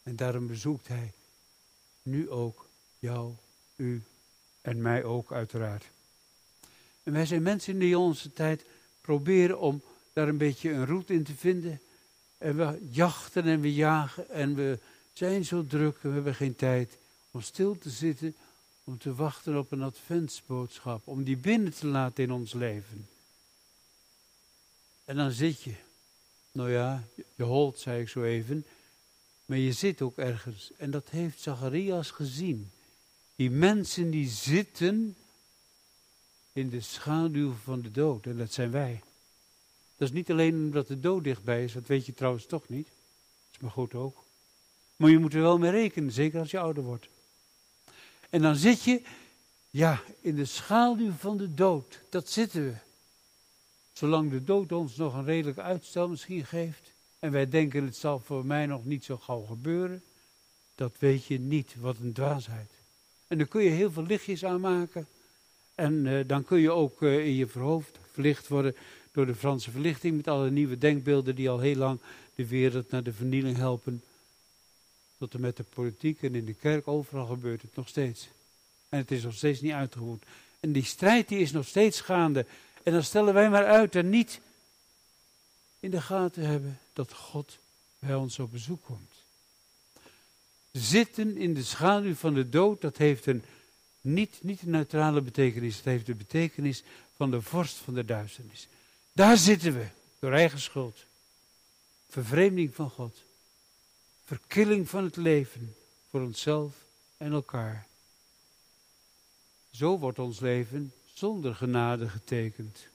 En 0.05 0.15
daarom 0.15 0.47
bezoekt 0.47 0.87
hij 0.87 1.11
nu 2.01 2.29
ook 2.29 2.67
jou, 2.99 3.33
u 3.75 4.03
en 4.61 4.81
mij 4.81 5.03
ook 5.03 5.31
uiteraard. 5.31 5.85
En 7.03 7.13
wij 7.13 7.25
zijn 7.25 7.41
mensen 7.41 7.79
die 7.79 7.97
onze 7.97 8.33
tijd 8.33 8.65
proberen 9.01 9.59
om 9.59 9.81
daar 10.13 10.27
een 10.27 10.37
beetje 10.37 10.71
een 10.71 10.85
route 10.85 11.13
in 11.13 11.23
te 11.23 11.35
vinden. 11.35 11.81
En 12.37 12.57
we 12.57 12.87
jachten 12.91 13.43
en 13.43 13.61
we 13.61 13.73
jagen 13.73 14.29
en 14.29 14.55
we 14.55 14.79
zijn 15.13 15.45
zo 15.45 15.65
druk 15.65 15.97
en 16.01 16.09
we 16.09 16.15
hebben 16.15 16.35
geen 16.35 16.55
tijd 16.55 16.97
om 17.31 17.41
stil 17.41 17.77
te 17.77 17.89
zitten, 17.89 18.35
om 18.83 18.97
te 18.97 19.15
wachten 19.15 19.57
op 19.57 19.71
een 19.71 19.83
adventsboodschap, 19.83 21.07
om 21.07 21.23
die 21.23 21.37
binnen 21.37 21.73
te 21.73 21.87
laten 21.87 22.23
in 22.23 22.31
ons 22.31 22.53
leven. 22.53 23.07
En 25.05 25.15
dan 25.15 25.31
zit 25.31 25.61
je, 25.61 25.73
nou 26.51 26.71
ja, 26.71 27.03
je 27.35 27.43
holt, 27.43 27.79
zei 27.79 28.01
ik 28.01 28.09
zo 28.09 28.23
even, 28.23 28.65
maar 29.45 29.57
je 29.57 29.71
zit 29.71 30.01
ook 30.01 30.17
ergens. 30.17 30.71
En 30.77 30.91
dat 30.91 31.09
heeft 31.09 31.41
Zacharias 31.41 32.11
gezien. 32.11 32.71
Die 33.35 33.51
mensen 33.51 34.09
die 34.09 34.29
zitten 34.29 35.15
in 36.53 36.69
de 36.69 36.81
schaduw 36.81 37.53
van 37.63 37.81
de 37.81 37.91
dood. 37.91 38.25
En 38.25 38.37
dat 38.37 38.53
zijn 38.53 38.71
wij. 38.71 39.01
Dat 39.97 40.07
is 40.07 40.13
niet 40.13 40.31
alleen 40.31 40.55
omdat 40.55 40.87
de 40.87 40.99
dood 40.99 41.23
dichtbij 41.23 41.63
is, 41.63 41.73
dat 41.73 41.87
weet 41.87 42.05
je 42.05 42.13
trouwens 42.13 42.45
toch 42.45 42.69
niet. 42.69 42.87
Dat 42.87 43.55
is 43.55 43.59
maar 43.59 43.71
goed 43.71 43.93
ook. 43.93 44.23
Maar 44.95 45.09
je 45.09 45.19
moet 45.19 45.33
er 45.33 45.41
wel 45.41 45.57
mee 45.57 45.71
rekenen, 45.71 46.11
zeker 46.11 46.39
als 46.39 46.51
je 46.51 46.59
ouder 46.59 46.83
wordt. 46.83 47.07
En 48.29 48.41
dan 48.41 48.55
zit 48.55 48.83
je, 48.83 49.01
ja, 49.69 50.01
in 50.21 50.35
de 50.35 50.45
schaduw 50.45 51.11
van 51.11 51.37
de 51.37 51.53
dood. 51.53 51.99
Dat 52.09 52.29
zitten 52.29 52.65
we. 52.65 52.75
Zolang 53.93 54.31
de 54.31 54.43
dood 54.43 54.71
ons 54.71 54.95
nog 54.95 55.13
een 55.13 55.25
redelijk 55.25 55.57
uitstel 55.57 56.09
misschien 56.09 56.45
geeft. 56.45 56.91
En 57.25 57.31
wij 57.31 57.49
denken 57.49 57.85
het 57.85 57.95
zal 57.95 58.19
voor 58.19 58.45
mij 58.45 58.65
nog 58.65 58.85
niet 58.85 59.03
zo 59.03 59.17
gauw 59.17 59.41
gebeuren. 59.41 60.03
Dat 60.75 60.95
weet 60.99 61.25
je 61.25 61.39
niet, 61.39 61.75
wat 61.79 61.97
een 61.97 62.13
dwaasheid. 62.13 62.71
En 63.27 63.37
dan 63.37 63.47
kun 63.47 63.63
je 63.63 63.69
heel 63.69 63.91
veel 63.91 64.05
lichtjes 64.05 64.45
aanmaken. 64.45 65.07
En 65.75 66.05
uh, 66.05 66.27
dan 66.27 66.43
kun 66.43 66.59
je 66.59 66.71
ook 66.71 67.01
uh, 67.01 67.25
in 67.25 67.33
je 67.33 67.47
verhoofd 67.47 67.99
verlicht 68.11 68.47
worden 68.47 68.75
door 69.11 69.25
de 69.25 69.35
Franse 69.35 69.71
verlichting. 69.71 70.15
Met 70.15 70.27
alle 70.27 70.51
nieuwe 70.51 70.77
denkbeelden 70.77 71.35
die 71.35 71.49
al 71.49 71.59
heel 71.59 71.75
lang 71.75 71.99
de 72.35 72.47
wereld 72.47 72.89
naar 72.89 73.03
de 73.03 73.13
vernieling 73.13 73.57
helpen. 73.57 74.03
Tot 75.17 75.33
en 75.33 75.41
met 75.41 75.57
de 75.57 75.63
politiek 75.63 76.21
en 76.21 76.35
in 76.35 76.45
de 76.45 76.53
kerk, 76.53 76.87
overal 76.87 77.25
gebeurt 77.25 77.61
het 77.61 77.75
nog 77.75 77.87
steeds. 77.87 78.29
En 78.89 78.97
het 78.97 79.11
is 79.11 79.23
nog 79.23 79.33
steeds 79.33 79.61
niet 79.61 79.71
uitgevoerd. 79.71 80.25
En 80.59 80.71
die 80.71 80.85
strijd 80.85 81.27
die 81.27 81.39
is 81.39 81.51
nog 81.51 81.67
steeds 81.67 82.01
gaande. 82.01 82.45
En 82.83 82.93
dan 82.93 83.03
stellen 83.03 83.33
wij 83.33 83.49
maar 83.49 83.65
uit 83.65 83.95
en 83.95 84.09
niet 84.09 84.39
in 85.79 85.91
de 85.91 86.01
gaten 86.01 86.43
hebben 86.43 86.79
dat 86.95 87.13
God 87.13 87.57
bij 87.99 88.15
ons 88.15 88.39
op 88.39 88.51
bezoek 88.51 88.83
komt. 88.83 89.11
Zitten 90.71 91.37
in 91.37 91.53
de 91.53 91.63
schaduw 91.63 92.15
van 92.15 92.33
de 92.33 92.49
dood, 92.49 92.81
dat 92.81 92.97
heeft 92.97 93.25
een 93.25 93.43
niet, 94.01 94.37
niet 94.41 94.65
neutrale 94.65 95.21
betekenis. 95.21 95.75
Het 95.75 95.85
heeft 95.85 96.05
de 96.05 96.15
betekenis 96.15 96.83
van 97.15 97.31
de 97.31 97.41
vorst 97.41 97.75
van 97.75 97.93
de 97.93 98.05
duisternis. 98.05 98.67
Daar 99.11 99.37
zitten 99.37 99.73
we, 99.73 99.87
door 100.19 100.31
eigen 100.31 100.59
schuld. 100.59 101.05
Vervreemding 102.09 102.75
van 102.75 102.89
God. 102.89 103.23
Verkilling 104.25 104.89
van 104.89 105.03
het 105.03 105.15
leven 105.15 105.75
voor 106.09 106.21
onszelf 106.21 106.73
en 107.17 107.31
elkaar. 107.31 107.87
Zo 109.71 109.99
wordt 109.99 110.19
ons 110.19 110.39
leven 110.39 110.93
zonder 111.13 111.55
genade 111.55 112.09
getekend. 112.09 112.87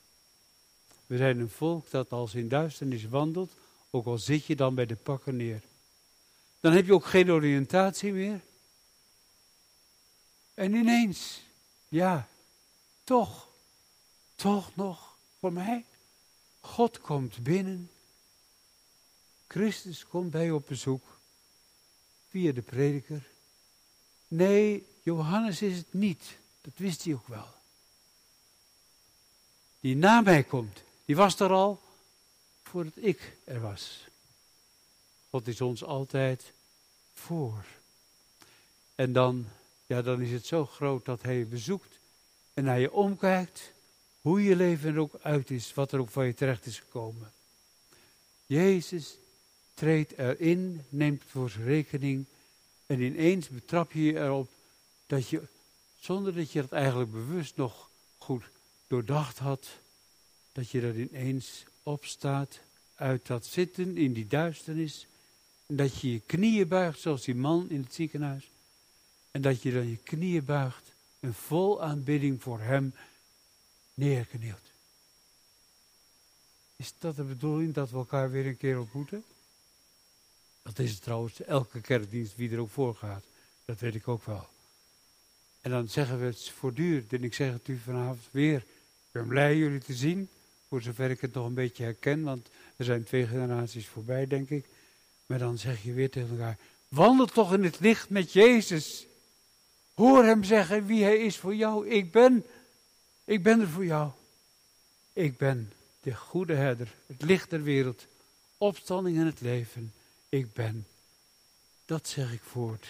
We 1.07 1.17
zijn 1.17 1.41
een 1.41 1.51
volk 1.51 1.91
dat 1.91 2.11
als 2.11 2.35
in 2.35 2.49
duisternis 2.49 3.05
wandelt, 3.05 3.53
ook 3.90 4.07
al 4.07 4.18
zit 4.18 4.44
je 4.46 4.57
dan 4.57 4.74
bij 4.74 4.87
de 4.87 4.96
pakken 4.96 5.37
neer. 5.37 5.62
Dan 6.61 6.72
heb 6.72 6.87
je 6.87 6.94
ook 6.94 7.07
geen 7.07 7.31
oriëntatie 7.31 8.12
meer. 8.12 8.40
En 10.55 10.74
ineens, 10.74 11.42
ja, 11.88 12.29
toch, 13.05 13.48
toch 14.35 14.76
nog 14.76 15.16
voor 15.38 15.53
mij. 15.53 15.85
God 16.61 17.00
komt 17.00 17.42
binnen. 17.42 17.90
Christus 19.46 20.07
komt 20.07 20.31
bij 20.31 20.50
op 20.50 20.66
bezoek. 20.66 21.18
Via 22.29 22.53
de 22.53 22.62
prediker. 22.62 23.26
Nee, 24.29 24.87
Johannes 25.03 25.62
is 25.62 25.76
het 25.76 25.92
niet. 25.92 26.38
Dat 26.61 26.72
wist 26.76 27.05
hij 27.05 27.14
ook 27.14 27.29
wel. 27.29 27.48
Die 29.81 29.96
na 29.96 30.20
mij 30.20 30.42
komt, 30.42 30.83
die 31.05 31.16
was 31.16 31.40
er 31.40 31.50
al 31.50 31.81
voordat 32.70 32.96
ik 32.96 33.37
er 33.44 33.61
was. 33.61 34.06
God 35.30 35.46
is 35.46 35.61
ons 35.61 35.85
altijd 35.85 36.52
voor. 37.14 37.64
En 38.94 39.12
dan 39.12 39.46
ja, 39.90 40.02
dan 40.02 40.20
is 40.20 40.30
het 40.30 40.46
zo 40.46 40.66
groot 40.66 41.04
dat 41.04 41.22
hij 41.22 41.38
je 41.38 41.44
bezoekt 41.44 41.98
en 42.54 42.64
naar 42.64 42.80
je 42.80 42.92
omkijkt, 42.92 43.72
hoe 44.20 44.42
je 44.42 44.56
leven 44.56 44.94
er 44.94 45.00
ook 45.00 45.14
uit 45.22 45.50
is, 45.50 45.74
wat 45.74 45.92
er 45.92 46.00
ook 46.00 46.11
van 46.11 46.26
je 46.26 46.35
terecht 46.35 46.66
is 46.66 46.78
gekomen. 46.78 47.33
Jezus 48.46 49.16
treedt 49.74 50.12
erin, 50.12 50.83
neemt 50.88 51.22
het 51.22 51.30
voor 51.30 51.50
zijn 51.50 51.64
rekening 51.64 52.24
en 52.87 53.00
ineens 53.00 53.48
betrap 53.48 53.92
je 53.92 54.02
je 54.02 54.18
erop 54.18 54.50
dat 55.06 55.28
je, 55.28 55.42
zonder 55.98 56.35
dat 56.35 56.52
je 56.52 56.61
het 56.61 56.72
eigenlijk 56.72 57.11
bewust 57.11 57.56
nog 57.56 57.90
goed 58.18 58.44
doordacht 58.87 59.38
had, 59.38 59.68
dat 60.52 60.70
je 60.70 60.80
er 60.80 60.98
ineens 60.98 61.64
opstaat 61.83 62.61
uit 62.95 63.27
dat 63.27 63.47
zitten 63.47 63.97
in 63.97 64.12
die 64.12 64.27
duisternis 64.27 65.07
en 65.66 65.77
dat 65.77 66.01
je 66.01 66.12
je 66.12 66.21
knieën 66.21 66.69
buigt 66.69 67.01
zoals 67.01 67.25
die 67.25 67.35
man 67.35 67.71
in 67.71 67.83
het 67.83 67.95
ziekenhuis 67.95 68.51
en 69.31 69.43
dat 69.43 69.62
je 69.62 69.73
dan 69.73 69.88
je 69.88 69.97
knieën 69.97 70.45
buigt 70.45 70.93
en 71.21 71.35
vol 71.35 71.83
aanbidding 71.83 72.43
voor 72.43 72.61
Hem 72.61 72.95
neerknielt. 73.95 74.71
Is 76.77 76.95
dat 76.99 77.16
de 77.16 77.23
bedoeling 77.23 77.75
dat 77.75 77.90
we 77.90 77.97
elkaar 77.97 78.31
weer 78.31 78.47
een 78.47 78.57
keer 78.57 78.79
ontmoeten? 78.79 79.25
Dat 80.62 80.79
is 80.79 80.90
het 80.90 81.03
trouwens 81.03 81.43
elke 81.43 81.81
kerkdienst 81.81 82.37
wie 82.37 82.51
er 82.51 82.59
ook 82.59 82.71
voor 82.71 82.95
gaat. 82.95 83.25
Dat 83.64 83.81
weet 83.81 83.95
ik 83.95 84.09
ook 84.09 84.25
wel. 84.25 84.49
En 85.61 85.71
dan 85.71 85.88
zeggen 85.88 86.21
we 86.21 86.27
het 86.27 86.49
voortdurend. 86.49 87.12
En 87.12 87.25
ik 87.25 87.35
zeg 87.35 87.53
het 87.53 87.69
u 87.69 87.79
vanavond 87.79 88.29
weer. 88.31 88.57
Ik 88.57 89.12
ben 89.12 89.27
blij 89.27 89.57
jullie 89.57 89.81
te 89.81 89.95
zien. 89.95 90.29
Voor 90.70 90.83
zover 90.83 91.11
ik 91.11 91.20
het 91.20 91.35
nog 91.35 91.46
een 91.46 91.54
beetje 91.54 91.83
herken. 91.83 92.22
Want 92.22 92.48
er 92.76 92.85
zijn 92.85 93.04
twee 93.04 93.26
generaties 93.26 93.87
voorbij, 93.87 94.26
denk 94.26 94.50
ik. 94.50 94.66
Maar 95.26 95.38
dan 95.38 95.59
zeg 95.59 95.83
je 95.83 95.92
weer 95.92 96.11
tegen 96.11 96.30
elkaar. 96.30 96.59
Wandel 96.88 97.26
toch 97.26 97.52
in 97.52 97.64
het 97.64 97.80
licht 97.80 98.11
met 98.11 98.33
Jezus. 98.33 99.06
Hoor 99.94 100.24
hem 100.24 100.44
zeggen 100.44 100.87
wie 100.87 101.04
hij 101.04 101.18
is 101.18 101.37
voor 101.37 101.54
jou. 101.54 101.88
Ik 101.88 102.12
ben, 102.12 102.46
ik 103.24 103.42
ben 103.42 103.61
er 103.61 103.68
voor 103.68 103.85
jou. 103.85 104.11
Ik 105.12 105.37
ben 105.37 105.72
de 106.00 106.14
goede 106.14 106.54
herder, 106.54 106.94
het 107.06 107.22
licht 107.22 107.50
der 107.50 107.62
wereld, 107.62 108.06
opstanding 108.59 109.18
en 109.18 109.26
het 109.26 109.40
leven. 109.40 109.92
Ik 110.28 110.52
ben. 110.52 110.87
Dat 111.85 112.09
zeg 112.09 112.33
ik 112.33 112.42
voort. 112.42 112.87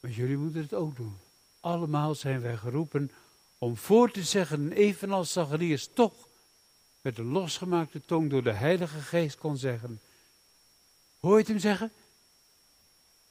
Maar 0.00 0.10
jullie 0.10 0.36
moeten 0.36 0.60
het 0.60 0.74
ook 0.74 0.96
doen. 0.96 1.16
Allemaal 1.60 2.14
zijn 2.14 2.40
wij 2.40 2.56
geroepen 2.56 3.10
om 3.58 3.76
voor 3.76 4.10
te 4.10 4.24
zeggen, 4.24 4.72
evenals 4.72 5.32
Zacharias 5.32 5.88
toch 5.94 6.28
met 7.00 7.16
de 7.16 7.22
losgemaakte 7.24 8.00
tong 8.04 8.30
door 8.30 8.42
de 8.42 8.52
Heilige 8.52 9.00
Geest 9.00 9.38
kon 9.38 9.56
zeggen. 9.56 10.00
Hoor 11.20 11.38
je 11.38 11.44
hem 11.44 11.58
zeggen? 11.58 11.92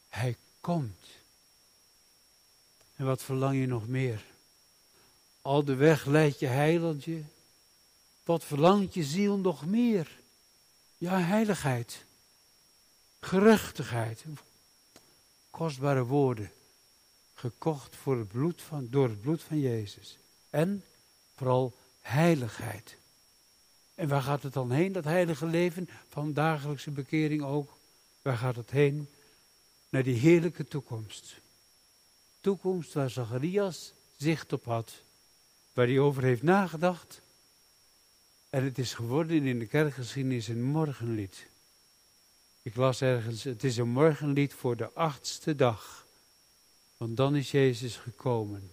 Hij 0.09 0.37
komt. 0.61 1.07
En 2.95 3.05
wat 3.05 3.23
verlang 3.23 3.59
je 3.59 3.67
nog 3.67 3.87
meer? 3.87 4.25
Al 5.41 5.63
de 5.63 5.75
weg 5.75 6.05
leidt 6.05 6.39
je 6.39 6.47
heilandje. 6.47 7.23
Wat 8.23 8.43
verlangt 8.43 8.93
je 8.93 9.03
ziel 9.03 9.37
nog 9.37 9.65
meer? 9.65 10.19
Ja, 10.97 11.19
heiligheid. 11.19 12.05
Gerechtigheid. 13.19 14.23
Kostbare 15.49 16.03
woorden. 16.03 16.51
Gekocht 17.33 17.95
voor 17.95 18.17
het 18.17 18.27
bloed 18.27 18.61
van, 18.61 18.87
door 18.89 19.09
het 19.09 19.21
bloed 19.21 19.43
van 19.43 19.59
Jezus. 19.59 20.17
En 20.49 20.83
vooral 21.35 21.75
heiligheid. 22.01 22.97
En 23.99 24.07
waar 24.07 24.21
gaat 24.21 24.43
het 24.43 24.53
dan 24.53 24.71
heen, 24.71 24.91
dat 24.91 25.03
heilige 25.03 25.45
leven 25.45 25.89
van 26.09 26.33
dagelijkse 26.33 26.91
bekering 26.91 27.43
ook? 27.43 27.77
Waar 28.21 28.37
gaat 28.37 28.55
het 28.55 28.71
heen? 28.71 29.09
Naar 29.89 30.03
die 30.03 30.15
heerlijke 30.15 30.67
toekomst. 30.67 31.39
Toekomst 32.41 32.93
waar 32.93 33.09
Zacharias 33.09 33.93
zicht 34.17 34.53
op 34.53 34.65
had. 34.65 35.01
Waar 35.73 35.87
hij 35.87 35.99
over 35.99 36.23
heeft 36.23 36.43
nagedacht. 36.43 37.21
En 38.49 38.63
het 38.63 38.77
is 38.77 38.93
geworden 38.93 39.45
in 39.45 39.59
de 39.59 39.65
kerkgeschiedenis 39.65 40.47
een 40.47 40.63
morgenlied. 40.63 41.47
Ik 42.61 42.75
las 42.75 43.01
ergens, 43.01 43.43
het 43.43 43.63
is 43.63 43.77
een 43.77 43.89
morgenlied 43.89 44.53
voor 44.53 44.75
de 44.75 44.93
achtste 44.93 45.55
dag. 45.55 46.05
Want 46.97 47.17
dan 47.17 47.35
is 47.35 47.51
Jezus 47.51 47.95
gekomen. 47.95 48.71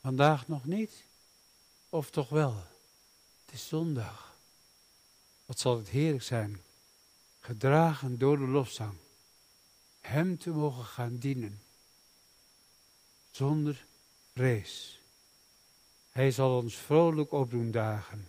Vandaag 0.00 0.48
nog 0.48 0.64
niet? 0.64 1.04
Of 1.88 2.10
toch 2.10 2.28
wel? 2.28 2.72
Is 3.54 3.68
zondag. 3.68 4.36
Wat 5.46 5.58
zal 5.58 5.76
het 5.76 5.88
heerlijk 5.88 6.22
zijn, 6.22 6.62
gedragen 7.40 8.18
door 8.18 8.38
de 8.38 8.46
lofzang, 8.46 8.96
Hem 10.00 10.38
te 10.38 10.50
mogen 10.50 10.84
gaan 10.84 11.16
dienen, 11.16 11.62
zonder 13.30 13.86
vrees. 14.32 15.00
Hij 16.10 16.30
zal 16.30 16.56
ons 16.56 16.74
vrolijk 16.74 17.32
opdoen 17.32 17.70
dagen, 17.70 18.28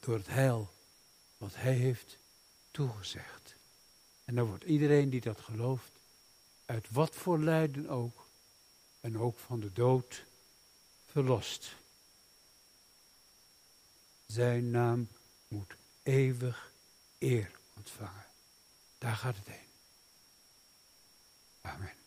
door 0.00 0.16
het 0.16 0.28
heil 0.28 0.72
wat 1.36 1.54
Hij 1.54 1.74
heeft 1.74 2.18
toegezegd. 2.70 3.54
En 4.24 4.34
dan 4.34 4.46
wordt 4.46 4.64
iedereen 4.64 5.10
die 5.10 5.20
dat 5.20 5.40
gelooft, 5.40 5.92
uit 6.64 6.90
wat 6.90 7.14
voor 7.14 7.38
lijden 7.38 7.88
ook, 7.88 8.26
en 9.00 9.18
ook 9.18 9.38
van 9.38 9.60
de 9.60 9.72
dood, 9.72 10.24
verlost. 11.06 11.80
Zijn 14.32 14.70
naam 14.70 15.08
moet 15.48 15.76
eeuwig 16.02 16.72
eer 17.18 17.50
ontvangen. 17.76 18.26
Daar 18.98 19.16
gaat 19.16 19.36
het 19.36 19.46
heen. 19.46 19.68
Amen. 21.60 22.01